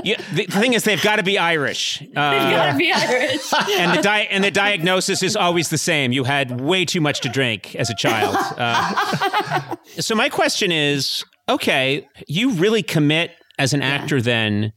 You, 0.04 0.16
the 0.34 0.46
thing 0.46 0.74
is, 0.74 0.84
they've 0.84 1.02
got 1.02 1.18
to 1.18 1.24
be 1.24 1.38
Irish. 1.38 2.02
Uh, 2.02 2.06
they've 2.06 2.56
got 2.56 2.72
to 2.72 2.78
be 2.78 2.92
Irish. 2.92 3.54
and 3.78 3.98
the 3.98 4.02
di- 4.02 4.28
and 4.32 4.44
the 4.44 4.50
diagnosis 4.50 5.22
is 5.22 5.36
always 5.36 5.70
the 5.70 5.78
same. 5.78 6.12
You 6.12 6.24
had 6.24 6.60
way 6.60 6.86
too 6.86 7.02
much 7.02 7.22
to 7.22 7.30
drink 7.30 7.76
as 7.76 7.90
a 7.90 7.96
child. 7.96 8.36
Uh, 8.58 9.76
so 10.00 10.16
my 10.16 10.30
question 10.30 10.72
is, 10.72 11.24
okay, 11.50 12.08
you 12.28 12.52
really 12.52 12.82
commit 12.82 13.32
as 13.60 13.74
an 13.74 13.82
actor 13.82 14.18
yeah. 14.18 14.24
then 14.24 14.74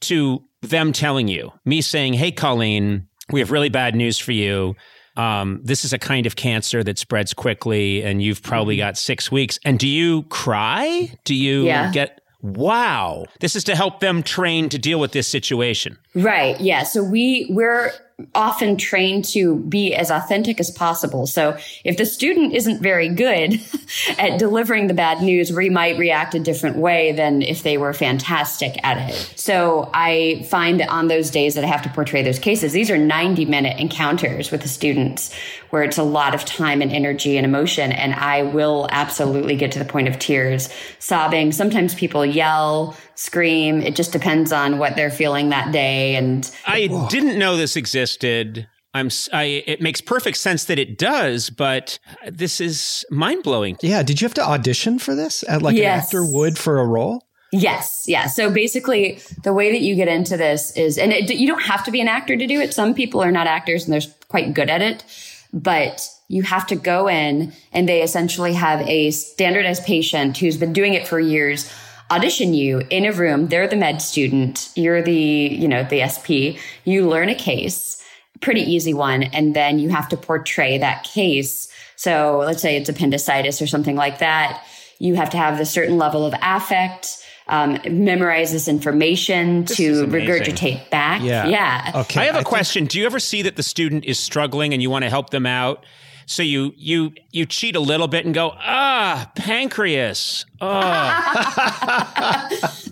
to 0.00 0.42
them 0.62 0.92
telling 0.92 1.28
you, 1.28 1.52
me 1.64 1.80
saying, 1.80 2.14
"Hey, 2.14 2.32
Colleen, 2.32 3.06
we 3.30 3.40
have 3.40 3.50
really 3.50 3.68
bad 3.68 3.94
news 3.94 4.18
for 4.18 4.32
you. 4.32 4.74
Um, 5.16 5.60
this 5.62 5.84
is 5.84 5.92
a 5.92 5.98
kind 5.98 6.26
of 6.26 6.36
cancer 6.36 6.82
that 6.82 6.98
spreads 6.98 7.32
quickly, 7.34 8.02
and 8.02 8.20
you've 8.22 8.42
probably 8.42 8.76
mm-hmm. 8.76 8.88
got 8.88 8.98
six 8.98 9.30
weeks. 9.30 9.58
And 9.64 9.78
do 9.78 9.86
you 9.86 10.24
cry? 10.24 11.12
Do 11.24 11.34
you 11.34 11.66
yeah. 11.66 11.92
get 11.92 12.20
wow 12.44 13.24
this 13.40 13.56
is 13.56 13.64
to 13.64 13.74
help 13.74 14.00
them 14.00 14.22
train 14.22 14.68
to 14.68 14.78
deal 14.78 15.00
with 15.00 15.12
this 15.12 15.26
situation 15.26 15.96
right 16.14 16.60
yeah 16.60 16.82
so 16.82 17.02
we 17.02 17.46
we're 17.48 17.90
often 18.32 18.76
trained 18.76 19.24
to 19.24 19.56
be 19.56 19.92
as 19.92 20.10
authentic 20.10 20.60
as 20.60 20.70
possible. 20.70 21.26
So 21.26 21.56
if 21.82 21.96
the 21.96 22.06
student 22.06 22.54
isn't 22.54 22.80
very 22.80 23.08
good 23.08 23.60
at 24.18 24.38
delivering 24.38 24.86
the 24.86 24.94
bad 24.94 25.20
news, 25.20 25.52
we 25.52 25.68
might 25.68 25.98
react 25.98 26.34
a 26.34 26.38
different 26.38 26.76
way 26.76 27.10
than 27.10 27.42
if 27.42 27.64
they 27.64 27.76
were 27.76 27.92
fantastic 27.92 28.76
at 28.84 29.10
it. 29.10 29.32
So 29.34 29.90
I 29.92 30.46
find 30.48 30.78
that 30.78 30.90
on 30.90 31.08
those 31.08 31.30
days 31.30 31.56
that 31.56 31.64
I 31.64 31.66
have 31.66 31.82
to 31.82 31.88
portray 31.88 32.22
those 32.22 32.38
cases, 32.38 32.72
these 32.72 32.90
are 32.90 32.98
90 32.98 33.46
minute 33.46 33.80
encounters 33.80 34.52
with 34.52 34.62
the 34.62 34.68
students 34.68 35.34
where 35.70 35.82
it's 35.82 35.98
a 35.98 36.04
lot 36.04 36.36
of 36.36 36.44
time 36.44 36.82
and 36.82 36.92
energy 36.92 37.36
and 37.36 37.44
emotion. 37.44 37.90
And 37.90 38.14
I 38.14 38.42
will 38.42 38.86
absolutely 38.92 39.56
get 39.56 39.72
to 39.72 39.80
the 39.80 39.84
point 39.84 40.06
of 40.06 40.20
tears, 40.20 40.68
sobbing. 41.00 41.50
Sometimes 41.50 41.96
people 41.96 42.24
yell, 42.24 42.96
scream. 43.14 43.80
It 43.80 43.96
just 43.96 44.12
depends 44.12 44.52
on 44.52 44.78
what 44.78 44.96
they're 44.96 45.10
feeling 45.10 45.50
that 45.50 45.72
day. 45.72 46.16
And 46.16 46.50
I 46.66 46.86
Whoa. 46.86 47.08
didn't 47.08 47.38
know 47.38 47.56
this 47.56 47.76
existed. 47.76 48.68
I'm. 48.92 49.10
I. 49.32 49.64
It 49.66 49.80
makes 49.80 50.00
perfect 50.00 50.36
sense 50.36 50.64
that 50.64 50.78
it 50.78 50.98
does, 50.98 51.50
but 51.50 51.98
this 52.28 52.60
is 52.60 53.04
mind 53.10 53.42
blowing. 53.42 53.76
Yeah. 53.82 54.02
Did 54.02 54.20
you 54.20 54.26
have 54.26 54.34
to 54.34 54.44
audition 54.44 54.98
for 54.98 55.14
this 55.14 55.44
at 55.48 55.62
like 55.62 55.76
yes. 55.76 55.84
an 55.84 56.00
actor 56.04 56.32
would 56.32 56.58
for 56.58 56.78
a 56.78 56.86
role? 56.86 57.24
Yes. 57.52 58.04
Yeah. 58.08 58.26
So 58.26 58.50
basically, 58.50 59.20
the 59.44 59.52
way 59.52 59.70
that 59.70 59.80
you 59.80 59.94
get 59.94 60.08
into 60.08 60.36
this 60.36 60.76
is, 60.76 60.98
and 60.98 61.12
it, 61.12 61.32
you 61.34 61.46
don't 61.46 61.62
have 61.62 61.84
to 61.84 61.92
be 61.92 62.00
an 62.00 62.08
actor 62.08 62.36
to 62.36 62.46
do 62.46 62.60
it. 62.60 62.74
Some 62.74 62.94
people 62.94 63.22
are 63.22 63.30
not 63.30 63.46
actors 63.46 63.84
and 63.84 63.92
they're 63.92 64.10
quite 64.28 64.54
good 64.54 64.68
at 64.68 64.82
it, 64.82 65.04
but 65.52 66.08
you 66.26 66.42
have 66.42 66.66
to 66.66 66.74
go 66.74 67.08
in 67.08 67.52
and 67.72 67.88
they 67.88 68.02
essentially 68.02 68.54
have 68.54 68.80
a 68.88 69.12
standardized 69.12 69.84
patient 69.84 70.36
who's 70.38 70.56
been 70.56 70.72
doing 70.72 70.94
it 70.94 71.06
for 71.06 71.20
years 71.20 71.72
audition 72.10 72.54
you 72.54 72.82
in 72.90 73.04
a 73.04 73.12
room. 73.12 73.48
They're 73.48 73.68
the 73.68 73.76
med 73.76 74.02
student. 74.02 74.70
You're 74.74 75.02
the, 75.02 75.14
you 75.14 75.68
know, 75.68 75.84
the 75.84 76.06
SP. 76.06 76.60
You 76.84 77.08
learn 77.08 77.28
a 77.28 77.34
case, 77.34 78.02
pretty 78.40 78.62
easy 78.62 78.94
one. 78.94 79.22
And 79.22 79.54
then 79.54 79.78
you 79.78 79.88
have 79.88 80.08
to 80.10 80.16
portray 80.16 80.78
that 80.78 81.04
case. 81.04 81.68
So 81.96 82.42
let's 82.44 82.62
say 82.62 82.76
it's 82.76 82.88
appendicitis 82.88 83.62
or 83.62 83.66
something 83.66 83.96
like 83.96 84.18
that. 84.18 84.64
You 84.98 85.14
have 85.16 85.30
to 85.30 85.36
have 85.36 85.60
a 85.60 85.66
certain 85.66 85.98
level 85.98 86.24
of 86.24 86.34
affect. 86.40 87.20
Um, 87.46 87.78
memorize 87.90 88.52
this 88.52 88.68
information 88.68 89.66
this 89.66 89.76
to 89.76 90.06
regurgitate 90.06 90.88
back. 90.88 91.20
Yeah. 91.22 91.46
Yeah. 91.46 91.92
Okay. 91.94 92.22
I 92.22 92.24
have 92.24 92.36
a 92.36 92.38
I 92.38 92.42
question. 92.42 92.84
Think- 92.84 92.92
Do 92.92 93.00
you 93.00 93.04
ever 93.04 93.18
see 93.20 93.42
that 93.42 93.56
the 93.56 93.62
student 93.62 94.06
is 94.06 94.18
struggling 94.18 94.72
and 94.72 94.80
you 94.80 94.88
want 94.88 95.04
to 95.04 95.10
help 95.10 95.28
them 95.28 95.44
out? 95.44 95.84
So 96.26 96.42
you 96.42 96.72
you 96.76 97.12
you 97.30 97.46
cheat 97.46 97.76
a 97.76 97.80
little 97.80 98.08
bit 98.08 98.24
and 98.24 98.34
go 98.34 98.54
ah 98.56 99.30
pancreas. 99.36 100.46
Oh. 100.60 100.70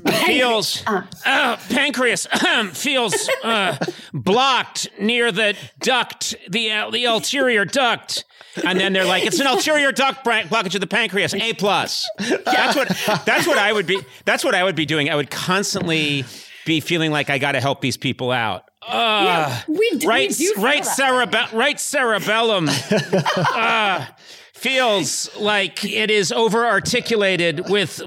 feels 0.26 0.82
uh, 0.86 1.56
pancreas 1.70 2.26
feels 2.72 3.28
uh, 3.42 3.76
blocked 4.12 4.88
near 5.00 5.32
the 5.32 5.56
duct, 5.80 6.34
the 6.50 6.70
uh, 6.70 6.90
the 6.90 7.04
ulterior 7.04 7.64
duct. 7.64 8.24
And 8.66 8.78
then 8.78 8.92
they're 8.92 9.06
like, 9.06 9.24
it's 9.24 9.40
an 9.40 9.46
ulterior 9.46 9.92
duct 9.92 10.26
blockage 10.26 10.74
of 10.74 10.82
the 10.82 10.86
pancreas. 10.86 11.32
A 11.32 11.54
plus. 11.54 12.06
That's 12.18 12.76
what. 12.76 12.88
That's 13.24 13.46
what 13.46 13.56
I 13.56 13.72
would 13.72 13.86
be. 13.86 13.98
That's 14.26 14.44
what 14.44 14.54
I 14.54 14.62
would 14.62 14.76
be 14.76 14.84
doing. 14.84 15.08
I 15.08 15.16
would 15.16 15.30
constantly 15.30 16.26
be 16.66 16.80
feeling 16.80 17.10
like 17.10 17.30
I 17.30 17.38
got 17.38 17.52
to 17.52 17.60
help 17.60 17.80
these 17.80 17.96
people 17.96 18.30
out. 18.30 18.64
Uh, 18.86 19.22
yeah, 19.24 19.62
we, 19.68 19.90
d- 19.98 20.06
right, 20.06 20.28
we 20.30 20.34
do. 20.34 20.54
Right, 20.58 20.82
cerebe- 20.82 21.52
right 21.52 21.78
cerebellum. 21.78 22.68
uh, 23.36 24.06
feels 24.54 25.34
like 25.36 25.84
it 25.84 26.10
is 26.10 26.32
over 26.32 26.66
articulated 26.66 27.68
with 27.70 28.00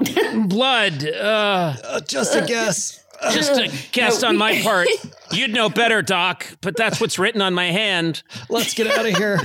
blood. 0.47 1.05
Uh, 1.05 1.75
uh, 1.83 1.99
just 2.01 2.35
a 2.35 2.45
guess. 2.45 3.01
Just 3.31 3.53
a 3.53 3.71
guess 3.93 4.21
on 4.23 4.35
my 4.37 4.61
part. 4.63 4.87
You'd 5.31 5.53
know 5.53 5.69
better, 5.69 6.01
Doc, 6.01 6.45
but 6.61 6.75
that's 6.75 6.99
what's 6.99 7.17
written 7.17 7.41
on 7.41 7.53
my 7.53 7.67
hand. 7.71 8.21
Let's 8.49 8.73
get 8.73 8.87
out 8.87 9.05
of 9.05 9.15
here. 9.15 9.39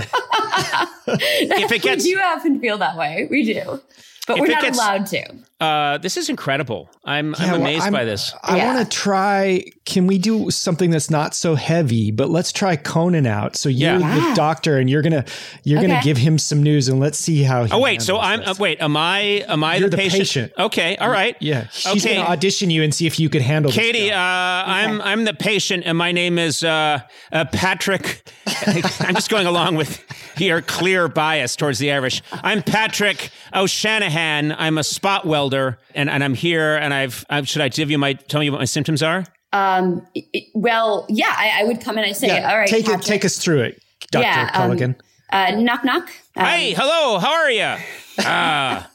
if 1.06 1.72
it 1.72 1.82
gets, 1.82 2.04
we 2.04 2.14
do 2.14 2.20
often 2.20 2.60
feel 2.60 2.78
that 2.78 2.96
way. 2.96 3.28
We 3.30 3.44
do, 3.44 3.80
but 4.26 4.40
we're 4.40 4.49
not 4.49 4.62
gets- 4.62 4.76
allowed 4.76 5.06
to. 5.06 5.32
Uh, 5.61 5.99
this 5.99 6.17
is 6.17 6.29
incredible. 6.29 6.88
I'm, 7.05 7.35
Yeah, 7.38 7.45
I'm 7.45 7.50
well, 7.52 7.61
amazed 7.61 7.83
I'm- 7.85 7.93
by 7.93 8.05
this. 8.05 8.33
I 8.43 8.57
Yeah. 8.57 8.75
want 8.75 8.90
to 8.90 8.97
try. 8.97 9.64
Can 9.85 10.07
we 10.07 10.19
do 10.19 10.50
something 10.50 10.90
that's 10.90 11.11
not 11.11 11.35
so 11.35 11.55
heavy? 11.57 12.11
But 12.11 12.31
let's 12.31 12.52
try 12.52 12.76
Conan 12.76 13.26
out. 13.26 13.57
So 13.57 13.69
you're 13.69 13.99
Yeah. 13.99 14.29
the 14.31 14.35
doctor, 14.35 14.79
and 14.79 14.88
you're 14.88 15.02
gonna 15.02 15.25
you're 15.64 15.81
gonna 15.83 16.00
give 16.02 16.17
him 16.17 16.38
some 16.38 16.62
news, 16.62 16.88
and 16.88 17.00
let's 17.00 17.19
see 17.19 17.43
how. 17.43 17.64
He 17.64 17.73
Oh 17.73 17.79
wait, 17.81 18.00
so 18.02 18.19
I'm 18.19 18.40
uh, 18.43 18.55
wait. 18.59 18.81
Am 18.81 18.97
I 18.97 19.19
am 19.49 19.62
I 19.64 19.76
You're 19.76 19.88
the, 19.90 19.97
the 19.97 20.02
patient? 20.02 20.21
patient. 20.21 20.52
Okay, 20.59 20.97
all 20.97 21.09
right. 21.11 21.37
Yeah, 21.40 21.67
she's 21.73 22.05
Okay. 22.07 22.17
gonna 22.17 22.29
audition 22.29 22.71
you 22.71 22.83
and 22.83 22.95
see 22.95 23.07
if 23.07 23.19
you 23.19 23.29
could 23.29 23.43
handle. 23.43 23.71
this 23.71 23.79
Katie, 23.79 24.11
uh, 24.11 24.14
job. 24.14 24.69
I'm 24.69 25.00
I'm 25.02 25.25
the 25.25 25.35
patient, 25.35 25.83
and 25.87 25.99
my 25.99 26.12
name 26.12 26.38
is 26.38 26.62
uh, 26.62 27.00
uh, 27.33 27.45
Patrick. 27.52 28.23
I'm 29.00 29.14
just 29.14 29.31
going 29.31 29.47
along 29.47 29.76
with 29.76 30.02
your 30.38 30.61
clear 30.62 31.09
bias 31.09 31.57
towards 31.57 31.79
the 31.79 31.90
Irish. 31.93 32.23
I'm 32.33 32.62
Patrick 32.62 33.31
O'Shanahan. 33.55 34.52
I'm 34.57 34.79
a 34.79 34.85
spot 34.85 35.26
welder, 35.26 35.50
and, 35.52 36.09
and 36.11 36.23
I'm 36.25 36.35
here. 36.35 36.76
And 36.76 36.92
I've, 36.95 37.25
I've 37.30 37.49
should 37.49 37.62
I 37.62 37.69
give 37.69 37.90
you 37.90 37.99
my 37.99 38.12
tell 38.14 38.42
you 38.42 38.52
what 38.52 38.59
my 38.59 38.64
symptoms 38.64 39.02
are? 39.02 39.25
Um, 39.52 40.07
it- 40.14 40.47
well, 40.54 41.07
yeah, 41.09 41.35
I, 41.37 41.61
I 41.61 41.64
would 41.64 41.80
come 41.80 41.97
and 41.97 42.07
I 42.07 42.12
say, 42.12 42.28
yeah, 42.28 42.50
all 42.50 42.57
right, 42.59 42.69
take 42.69 42.88
it. 42.88 43.02
Take 43.02 43.25
us 43.25 43.38
through 43.38 43.62
it, 43.62 43.83
Doctor 44.11 44.28
Yeah, 44.28 44.50
um, 44.54 44.95
Uh, 45.33 45.61
knock 45.61 45.85
knock. 45.85 46.11
Um, 46.37 46.45
hey, 46.47 46.73
hello, 46.75 47.19
how 47.19 47.33
are 47.33 47.50
you? 47.50 47.76
Ah, 48.23 48.90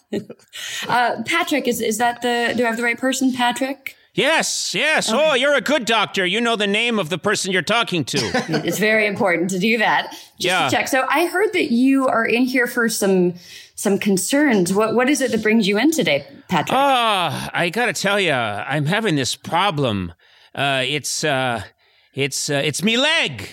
uh, 0.87 1.23
Patrick, 1.25 1.67
is 1.67 1.81
is 1.81 1.97
that 1.97 2.21
the? 2.21 2.53
Do 2.55 2.63
I 2.63 2.67
have 2.67 2.77
the 2.77 2.83
right 2.83 2.97
person, 2.97 3.33
Patrick? 3.33 3.95
Yes, 4.15 4.73
yes. 4.73 5.09
Oh, 5.11 5.33
you're 5.35 5.53
a 5.53 5.61
good 5.61 5.85
doctor. 5.85 6.25
You 6.25 6.41
know 6.41 6.55
the 6.55 6.67
name 6.67 6.97
of 6.99 7.09
the 7.09 7.17
person 7.17 7.51
you're 7.51 7.61
talking 7.61 8.03
to. 8.05 8.17
It's 8.65 8.79
very 8.79 9.05
important 9.05 9.49
to 9.51 9.59
do 9.59 9.77
that. 9.77 10.11
Just 10.11 10.21
Yeah. 10.39 10.69
to 10.69 10.75
check. 10.75 10.87
So 10.87 11.05
I 11.09 11.27
heard 11.27 11.53
that 11.53 11.71
you 11.71 12.07
are 12.07 12.25
in 12.25 12.43
here 12.45 12.67
for 12.67 12.89
some 12.89 13.33
some 13.75 13.99
concerns. 13.99 14.73
What 14.73 14.95
what 14.95 15.09
is 15.09 15.21
it 15.21 15.31
that 15.31 15.43
brings 15.43 15.67
you 15.67 15.77
in 15.77 15.91
today, 15.91 16.25
Patrick? 16.47 16.73
Ah, 16.77 17.49
I 17.53 17.69
gotta 17.69 17.93
tell 17.93 18.19
you, 18.19 18.31
I'm 18.33 18.85
having 18.87 19.15
this 19.15 19.35
problem. 19.35 20.13
Uh, 20.55 20.83
it's 20.87 21.23
uh, 21.23 21.61
it's 22.13 22.49
uh, 22.49 22.61
it's 22.65 22.81
me 22.81 22.97
leg. 22.97 23.49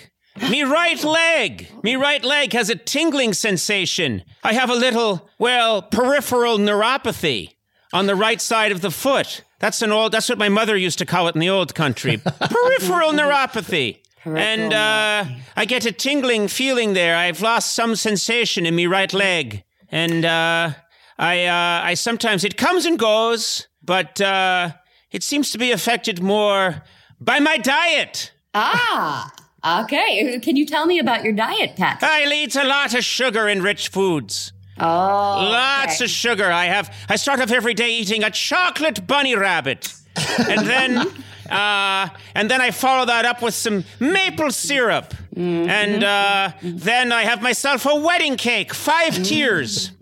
Me 0.51 0.63
right 0.63 1.03
leg. 1.05 1.69
Me 1.83 1.95
right 1.95 2.25
leg 2.25 2.53
has 2.55 2.71
a 2.71 2.75
tingling 2.77 3.35
sensation. 3.35 4.23
I 4.43 4.55
have 4.55 4.71
a 4.71 4.75
little, 4.75 5.29
well, 5.39 5.83
peripheral 5.83 6.57
neuropathy 6.59 7.51
on 7.93 8.07
the 8.07 8.15
right 8.15 8.41
side 8.41 8.73
of 8.73 8.81
the 8.81 8.91
foot. 8.91 9.45
That's 9.59 9.83
an 9.83 9.93
old. 9.93 10.13
That's 10.13 10.29
what 10.29 10.39
my 10.39 10.49
mother 10.49 10.77
used 10.77 10.99
to 10.99 11.07
call 11.07 11.29
it 11.29 11.35
in 11.35 11.41
the 11.41 11.51
old 11.51 11.75
country. 11.75 12.17
peripheral 12.41 13.13
neuropathy. 13.13 13.99
And 14.25 14.73
uh, 14.73 15.25
I 15.57 15.65
get 15.65 15.85
a 15.85 15.93
tingling 15.93 16.49
feeling 16.49 16.93
there. 16.95 17.17
I've 17.17 17.41
lost 17.41 17.73
some 17.75 17.97
sensation 17.97 18.67
in 18.67 18.75
me 18.77 18.87
right 18.87 19.13
leg, 19.13 19.65
and 19.91 20.25
uh, 20.25 20.73
I 21.19 21.47
uh, 21.47 21.87
I 21.87 21.95
sometimes 21.95 22.45
it 22.45 22.57
comes 22.57 22.87
and 22.87 22.99
goes, 22.99 23.67
but 23.83 24.21
uh, 24.21 24.71
it 25.11 25.25
seems 25.25 25.51
to 25.51 25.59
be 25.59 25.73
affected 25.73 26.23
more 26.23 26.83
by 27.21 27.41
my 27.41 27.59
diet. 27.59 28.33
ah, 28.55 29.33
okay. 29.83 30.39
Can 30.39 30.55
you 30.57 30.67
tell 30.67 30.87
me 30.87 31.01
about 31.01 31.25
your 31.25 31.33
diet, 31.33 31.75
Pat? 31.77 32.03
I 32.03 32.25
eat 32.33 32.55
a 32.55 32.65
lot 32.65 32.95
of 32.95 33.05
sugar 33.05 33.49
and 33.49 33.63
rich 33.63 33.89
foods. 33.89 34.53
Oh, 34.83 35.49
Lots 35.53 35.97
okay. 35.97 36.05
of 36.05 36.11
sugar. 36.11 36.51
I 36.51 36.65
have. 36.67 36.93
I 37.09 37.17
start 37.17 37.41
off 37.41 37.53
every 37.53 37.75
day 37.75 37.95
eating 37.95 38.25
a 38.25 38.31
chocolate 38.31 39.07
bunny 39.07 39.37
rabbit, 39.37 39.95
and 40.49 40.67
then, 40.67 40.99
uh, 41.51 42.09
and 42.35 42.51
then 42.51 42.61
I 42.61 42.73
follow 42.73 43.07
that 43.07 43.25
up 43.25 43.43
with 43.43 43.55
some 43.55 43.85
maple 44.01 44.51
syrup, 44.51 45.15
and 45.37 46.03
uh, 46.03 46.51
then 46.63 47.13
I 47.13 47.23
have 47.23 47.41
myself 47.43 47.87
a 47.87 47.95
wedding 47.95 48.37
cake, 48.37 48.75
5 48.75 49.23
tiers, 49.23 49.93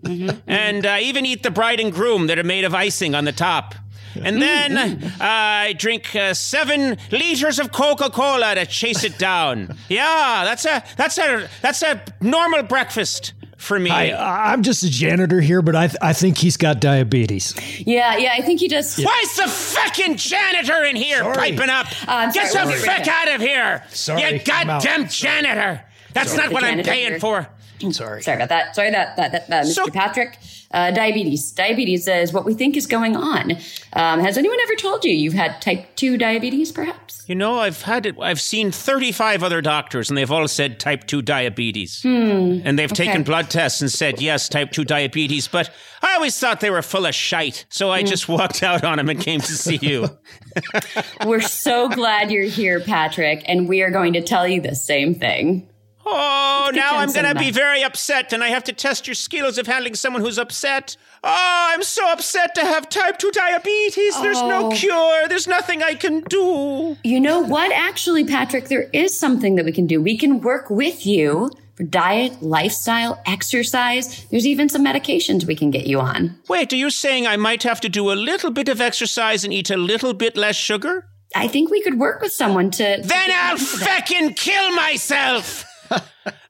and 0.47 0.85
uh, 0.85 0.97
even 0.99 1.27
eat 1.27 1.43
the 1.43 1.51
bride 1.51 1.79
and 1.79 1.93
groom 1.93 2.25
that 2.27 2.39
are 2.39 2.43
made 2.43 2.63
of 2.63 2.73
icing 2.73 3.13
on 3.13 3.25
the 3.25 3.31
top. 3.31 3.75
And 4.15 4.41
then 4.41 4.77
uh, 4.77 5.09
I 5.21 5.73
drink 5.77 6.13
uh, 6.15 6.33
seven 6.33 6.97
liters 7.11 7.59
of 7.59 7.71
Coca-Cola 7.71 8.55
to 8.55 8.65
chase 8.65 9.03
it 9.05 9.17
down. 9.17 9.77
Yeah, 9.89 10.41
that's 10.43 10.65
a 10.65 10.83
that's 10.97 11.17
a 11.17 11.47
that's 11.61 11.81
a 11.81 12.01
normal 12.21 12.63
breakfast 12.63 13.33
for 13.61 13.79
me. 13.79 13.89
I, 13.89 14.51
I'm 14.53 14.63
just 14.63 14.83
a 14.83 14.89
janitor 14.89 15.39
here, 15.39 15.61
but 15.61 15.75
I 15.75 15.87
th- 15.87 15.97
I 16.01 16.13
think 16.13 16.37
he's 16.37 16.57
got 16.57 16.79
diabetes. 16.79 17.53
Yeah, 17.85 18.17
yeah. 18.17 18.33
I 18.37 18.41
think 18.41 18.59
he 18.59 18.67
does. 18.67 18.97
Why's 18.97 19.35
the 19.35 19.47
fucking 19.47 20.17
janitor 20.17 20.83
in 20.83 20.95
here 20.95 21.19
Sorry. 21.19 21.35
piping 21.35 21.69
up? 21.69 21.87
I'm 22.07 22.31
Get 22.31 22.51
sorry, 22.51 22.73
the 22.73 22.79
fuck 22.79 22.87
right 22.99 23.07
out 23.07 23.35
of 23.35 23.41
here! 23.41 23.83
Sorry, 23.89 24.21
you 24.33 24.39
goddamn 24.39 25.07
janitor! 25.07 25.83
That's 26.13 26.35
not 26.35 26.47
The 26.49 26.53
what 26.53 26.63
I'm 26.63 26.71
janitor 26.71 26.89
paying 26.91 27.11
here. 27.11 27.19
for. 27.19 27.47
Sorry. 27.91 28.21
Sorry 28.21 28.35
about 28.37 28.49
that. 28.49 28.75
Sorry 28.75 28.91
that 28.91 29.15
that, 29.17 29.31
that 29.31 29.49
uh, 29.49 29.63
Mr. 29.65 29.73
So- 29.73 29.87
Patrick. 29.87 30.37
Uh, 30.73 30.89
diabetes. 30.89 31.51
Diabetes 31.51 32.07
is 32.07 32.31
what 32.31 32.45
we 32.45 32.53
think 32.53 32.77
is 32.77 32.87
going 32.87 33.17
on. 33.17 33.51
Um, 33.91 34.21
has 34.21 34.37
anyone 34.37 34.57
ever 34.63 34.75
told 34.75 35.03
you 35.03 35.11
you've 35.11 35.33
had 35.33 35.61
type 35.61 35.97
two 35.97 36.17
diabetes? 36.17 36.71
Perhaps. 36.71 37.10
You 37.31 37.35
know, 37.35 37.59
I've 37.59 37.83
had 37.83 38.05
it. 38.05 38.17
I've 38.19 38.41
seen 38.41 38.71
35 38.71 39.41
other 39.41 39.61
doctors, 39.61 40.09
and 40.09 40.17
they've 40.17 40.29
all 40.29 40.49
said 40.49 40.81
type 40.81 41.07
2 41.07 41.21
diabetes. 41.21 42.01
Hmm. 42.01 42.59
And 42.65 42.77
they've 42.77 42.91
taken 42.91 43.23
blood 43.23 43.49
tests 43.49 43.79
and 43.79 43.89
said, 43.89 44.19
yes, 44.19 44.49
type 44.49 44.71
2 44.71 44.83
diabetes. 44.83 45.47
But 45.47 45.69
I 46.01 46.15
always 46.15 46.37
thought 46.37 46.59
they 46.59 46.69
were 46.69 46.81
full 46.81 47.05
of 47.05 47.15
shite. 47.15 47.65
So 47.69 47.87
Hmm. 47.87 47.93
I 47.93 48.03
just 48.03 48.27
walked 48.27 48.63
out 48.63 48.83
on 48.83 48.97
them 48.97 49.07
and 49.07 49.17
came 49.17 49.39
to 49.39 49.53
see 49.53 49.79
you. 49.81 50.09
We're 51.25 51.39
so 51.39 51.87
glad 51.87 52.31
you're 52.31 52.43
here, 52.43 52.81
Patrick, 52.81 53.43
and 53.45 53.69
we 53.69 53.81
are 53.81 53.91
going 53.91 54.11
to 54.11 54.21
tell 54.21 54.45
you 54.45 54.59
the 54.59 54.75
same 54.75 55.15
thing. 55.15 55.69
Oh, 56.05 56.69
get 56.73 56.75
now 56.79 56.97
I'm 56.97 57.11
going 57.13 57.25
to 57.25 57.35
be 57.39 57.51
very 57.51 57.83
upset, 57.83 58.33
and 58.33 58.43
I 58.43 58.47
have 58.47 58.63
to 58.65 58.73
test 58.73 59.07
your 59.07 59.13
skills 59.15 59.57
of 59.57 59.67
handling 59.67 59.95
someone 59.95 60.21
who's 60.21 60.39
upset. 60.39 60.97
Oh, 61.23 61.67
I'm 61.73 61.83
so 61.83 62.11
upset 62.11 62.55
to 62.55 62.61
have 62.61 62.89
type 62.89 63.19
2 63.19 63.31
diabetes. 63.31 64.19
There's 64.21 64.41
no 64.41 64.67
Oh. 64.67 64.71
cure. 64.71 65.27
There's 65.27 65.47
nothing 65.47 65.83
I 65.83 65.93
can 65.93 66.21
do. 66.21 66.97
You 67.03 67.19
know 67.19 67.39
what? 67.39 67.71
Actually, 67.71 68.23
Patrick, 68.25 68.67
there 68.69 68.89
is 68.93 69.17
something 69.17 69.55
that 69.55 69.65
we 69.65 69.71
can 69.71 69.85
do. 69.87 70.01
We 70.01 70.17
can 70.17 70.41
work 70.41 70.69
with 70.69 71.05
you 71.05 71.51
for 71.75 71.83
diet, 71.83 72.41
lifestyle, 72.41 73.21
exercise. 73.25 74.25
There's 74.31 74.47
even 74.47 74.69
some 74.69 74.83
medications 74.83 75.45
we 75.45 75.55
can 75.55 75.71
get 75.71 75.87
you 75.87 75.99
on. 75.99 76.37
Wait, 76.49 76.73
are 76.73 76.77
you 76.77 76.89
saying 76.89 77.27
I 77.27 77.37
might 77.37 77.63
have 77.63 77.79
to 77.81 77.89
do 77.89 78.11
a 78.11 78.13
little 78.13 78.51
bit 78.51 78.67
of 78.69 78.81
exercise 78.81 79.43
and 79.43 79.53
eat 79.53 79.69
a 79.69 79.77
little 79.77 80.13
bit 80.13 80.35
less 80.35 80.55
sugar? 80.55 81.05
I 81.35 81.47
think 81.47 81.71
we 81.71 81.81
could 81.81 81.97
work 81.99 82.21
with 82.21 82.33
someone 82.33 82.71
to. 82.71 83.01
to 83.01 83.07
Then 83.07 83.29
I'll 83.31 83.57
you 83.57 83.63
into 83.63 83.77
that. 83.79 84.05
feckin' 84.07 84.35
kill 84.35 84.71
myself. 84.75 85.65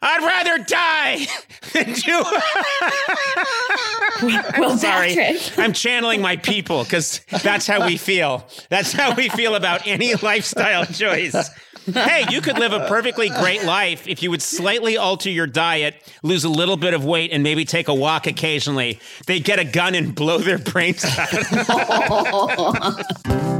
I'd 0.01 0.23
rather 0.23 0.63
die 0.63 1.27
than 1.73 1.93
do. 1.93 2.23
It. 4.23 4.59
Well, 4.59 4.77
Sorry, 4.77 5.37
I'm 5.57 5.73
channeling 5.73 6.21
my 6.21 6.35
people 6.37 6.83
because 6.83 7.21
that's 7.41 7.65
how 7.67 7.85
we 7.85 7.97
feel. 7.97 8.47
That's 8.69 8.91
how 8.91 9.15
we 9.15 9.29
feel 9.29 9.55
about 9.55 9.87
any 9.87 10.13
lifestyle 10.15 10.85
choice. 10.85 11.49
Hey, 11.85 12.25
you 12.29 12.41
could 12.41 12.59
live 12.59 12.73
a 12.73 12.87
perfectly 12.87 13.29
great 13.29 13.63
life 13.63 14.07
if 14.07 14.21
you 14.21 14.29
would 14.29 14.43
slightly 14.43 14.97
alter 14.97 15.31
your 15.31 15.47
diet, 15.47 15.95
lose 16.21 16.43
a 16.43 16.49
little 16.49 16.77
bit 16.77 16.93
of 16.93 17.03
weight, 17.03 17.31
and 17.31 17.41
maybe 17.41 17.65
take 17.65 17.87
a 17.87 17.95
walk 17.95 18.27
occasionally. 18.27 18.99
They'd 19.25 19.43
get 19.43 19.57
a 19.57 19.65
gun 19.65 19.95
and 19.95 20.13
blow 20.13 20.37
their 20.37 20.59
brains 20.59 21.03
out. 21.05 21.29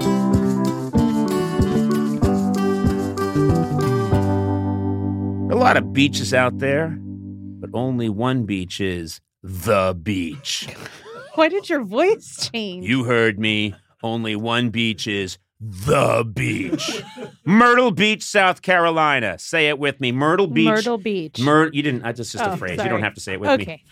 lot 5.61 5.77
of 5.77 5.93
beaches 5.93 6.33
out 6.33 6.57
there, 6.59 6.97
but 6.99 7.69
only 7.73 8.09
one 8.09 8.45
beach 8.45 8.81
is 8.81 9.21
the 9.43 9.97
beach. 10.01 10.67
Why 11.35 11.49
did 11.49 11.69
your 11.69 11.83
voice 11.83 12.49
change? 12.51 12.85
You 12.87 13.03
heard 13.05 13.39
me. 13.39 13.75
Only 14.03 14.35
one 14.35 14.69
beach 14.69 15.07
is 15.07 15.37
the 15.59 16.23
beach. 16.33 17.03
Myrtle 17.45 17.91
Beach, 17.91 18.23
South 18.23 18.63
Carolina. 18.63 19.37
Say 19.37 19.69
it 19.69 19.77
with 19.77 20.01
me. 20.01 20.11
Myrtle 20.11 20.47
Beach. 20.47 20.65
Myrtle 20.65 20.97
Beach. 20.97 21.39
Myr- 21.39 21.69
you 21.71 21.83
didn't. 21.83 22.01
That's 22.01 22.17
just 22.17 22.35
a 22.35 22.53
Oh, 22.53 22.55
phrase. 22.57 22.79
You 22.83 22.89
don't 22.89 23.03
have 23.03 23.13
to 23.13 23.21
say 23.21 23.33
it 23.33 23.39
with 23.39 23.59
me. 23.59 23.63
okay. 23.63 23.83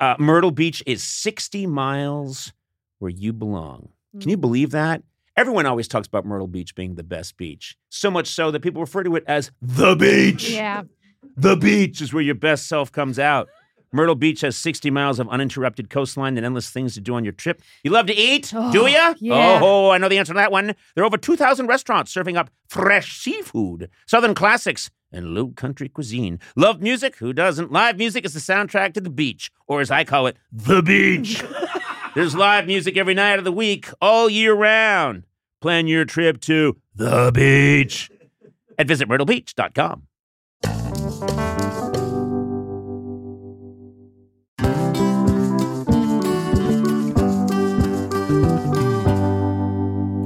Uh, 0.00 0.16
Myrtle 0.18 0.50
Beach 0.50 0.82
is 0.84 1.02
60 1.04 1.66
miles 1.68 2.52
where 2.98 3.10
you 3.10 3.32
belong. 3.32 3.90
Can 4.12 4.22
Mm. 4.22 4.30
you 4.30 4.36
believe 4.36 4.70
that? 4.72 5.02
Everyone 5.36 5.64
always 5.64 5.86
talks 5.88 6.08
about 6.08 6.26
Myrtle 6.26 6.48
Beach 6.48 6.74
being 6.74 6.96
the 6.96 7.04
best 7.04 7.36
beach. 7.36 7.76
So 7.88 8.10
much 8.10 8.26
so 8.26 8.50
that 8.50 8.60
people 8.60 8.80
refer 8.82 9.02
to 9.04 9.14
it 9.16 9.24
as 9.28 9.50
the 9.62 9.94
beach. 9.94 10.50
Yeah. 10.50 10.82
The 11.36 11.56
beach 11.56 12.00
is 12.00 12.12
where 12.12 12.22
your 12.22 12.34
best 12.34 12.66
self 12.66 12.92
comes 12.92 13.18
out. 13.18 13.48
Myrtle 13.94 14.14
Beach 14.14 14.40
has 14.40 14.56
60 14.56 14.90
miles 14.90 15.18
of 15.18 15.28
uninterrupted 15.28 15.90
coastline 15.90 16.38
and 16.38 16.46
endless 16.46 16.70
things 16.70 16.94
to 16.94 17.00
do 17.00 17.14
on 17.14 17.24
your 17.24 17.34
trip. 17.34 17.60
You 17.84 17.90
love 17.90 18.06
to 18.06 18.14
eat, 18.14 18.50
oh, 18.54 18.72
do 18.72 18.86
you? 18.86 19.14
yeah. 19.18 19.60
Oh, 19.62 19.90
I 19.90 19.98
know 19.98 20.08
the 20.08 20.16
answer 20.16 20.32
to 20.32 20.38
that 20.38 20.50
one. 20.50 20.74
There 20.94 21.04
are 21.04 21.06
over 21.06 21.18
2,000 21.18 21.66
restaurants 21.66 22.10
serving 22.10 22.38
up 22.38 22.48
fresh 22.68 23.18
seafood, 23.20 23.90
southern 24.06 24.34
classics, 24.34 24.90
and 25.12 25.34
low 25.34 25.48
country 25.48 25.90
cuisine. 25.90 26.40
Love 26.56 26.80
music? 26.80 27.16
Who 27.16 27.34
doesn't? 27.34 27.70
Live 27.70 27.98
music 27.98 28.24
is 28.24 28.32
the 28.32 28.40
soundtrack 28.40 28.94
to 28.94 29.00
the 29.02 29.10
beach, 29.10 29.50
or 29.66 29.82
as 29.82 29.90
I 29.90 30.04
call 30.04 30.26
it, 30.26 30.38
the 30.50 30.82
beach. 30.82 31.44
There's 32.14 32.34
live 32.34 32.66
music 32.66 32.96
every 32.96 33.14
night 33.14 33.38
of 33.38 33.44
the 33.44 33.52
week, 33.52 33.88
all 34.00 34.30
year 34.30 34.54
round. 34.54 35.24
Plan 35.60 35.86
your 35.86 36.06
trip 36.06 36.40
to 36.42 36.78
the 36.94 37.30
beach 37.32 38.10
at 38.78 38.86
visitmyrtlebeach.com. 38.86 40.06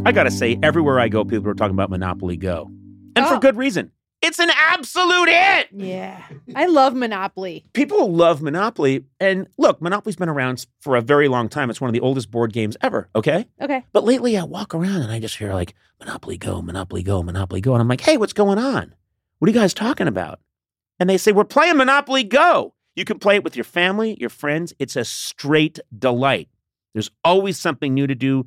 I 0.07 0.13
gotta 0.13 0.31
say, 0.31 0.57
everywhere 0.63 1.01
I 1.01 1.09
go, 1.09 1.25
people 1.25 1.49
are 1.51 1.55
talking 1.55 1.75
about 1.75 1.91
Monopoly 1.91 2.37
Go. 2.37 2.71
And 3.17 3.27
for 3.27 3.35
Oh. 3.35 3.39
good 3.41 3.57
reason. 3.57 3.91
It's 4.23 4.39
an 4.39 4.51
absolute 4.57 5.29
hit! 5.29 5.69
Yeah. 5.73 6.23
I 6.55 6.67
love 6.67 6.95
Monopoly. 6.95 7.65
People 7.75 8.13
love 8.13 8.41
Monopoly. 8.41 9.05
And 9.21 9.47
look, 9.59 9.83
Monopoly's 9.83 10.17
been 10.17 10.29
around 10.29 10.65
for 10.81 10.97
a 10.97 11.01
very 11.03 11.29
long 11.29 11.49
time. 11.49 11.71
It's 11.71 11.81
one 11.81 11.89
of 11.89 11.93
the 11.93 12.01
oldest 12.01 12.31
board 12.31 12.53
games 12.53 12.77
ever, 12.83 13.09
okay? 13.15 13.47
Okay. 13.61 13.85
But 13.93 14.05
lately 14.05 14.37
I 14.39 14.45
walk 14.45 14.75
around 14.75 15.03
and 15.03 15.11
I 15.13 15.19
just 15.19 15.37
hear 15.37 15.53
like, 15.53 15.75
Monopoly 16.01 16.39
Go, 16.39 16.63
Monopoly 16.63 17.03
Go, 17.03 17.23
Monopoly 17.23 17.61
Go. 17.61 17.75
And 17.75 17.83
I'm 17.83 17.89
like, 17.89 18.01
hey, 18.01 18.17
what's 18.17 18.33
going 18.33 18.59
on? 18.59 18.95
What 19.39 19.49
are 19.49 19.53
you 19.53 19.59
guys 19.59 19.75
talking 19.75 20.07
about? 20.09 20.41
And 21.01 21.11
they 21.11 21.19
say, 21.19 21.33
we're 21.33 21.45
playing 21.45 21.77
Monopoly 21.77 22.25
Go. 22.25 22.75
You 22.95 23.05
can 23.05 23.19
play 23.19 23.35
it 23.37 23.45
with 23.45 23.55
your 23.57 23.65
family, 23.65 24.17
your 24.19 24.31
friends. 24.31 24.73
It's 24.79 24.97
a 24.97 25.05
straight 25.05 25.79
delight. 25.97 26.49
There's 26.95 27.11
always 27.25 27.59
something 27.59 27.93
new 27.93 28.07
to 28.07 28.15
do. 28.15 28.47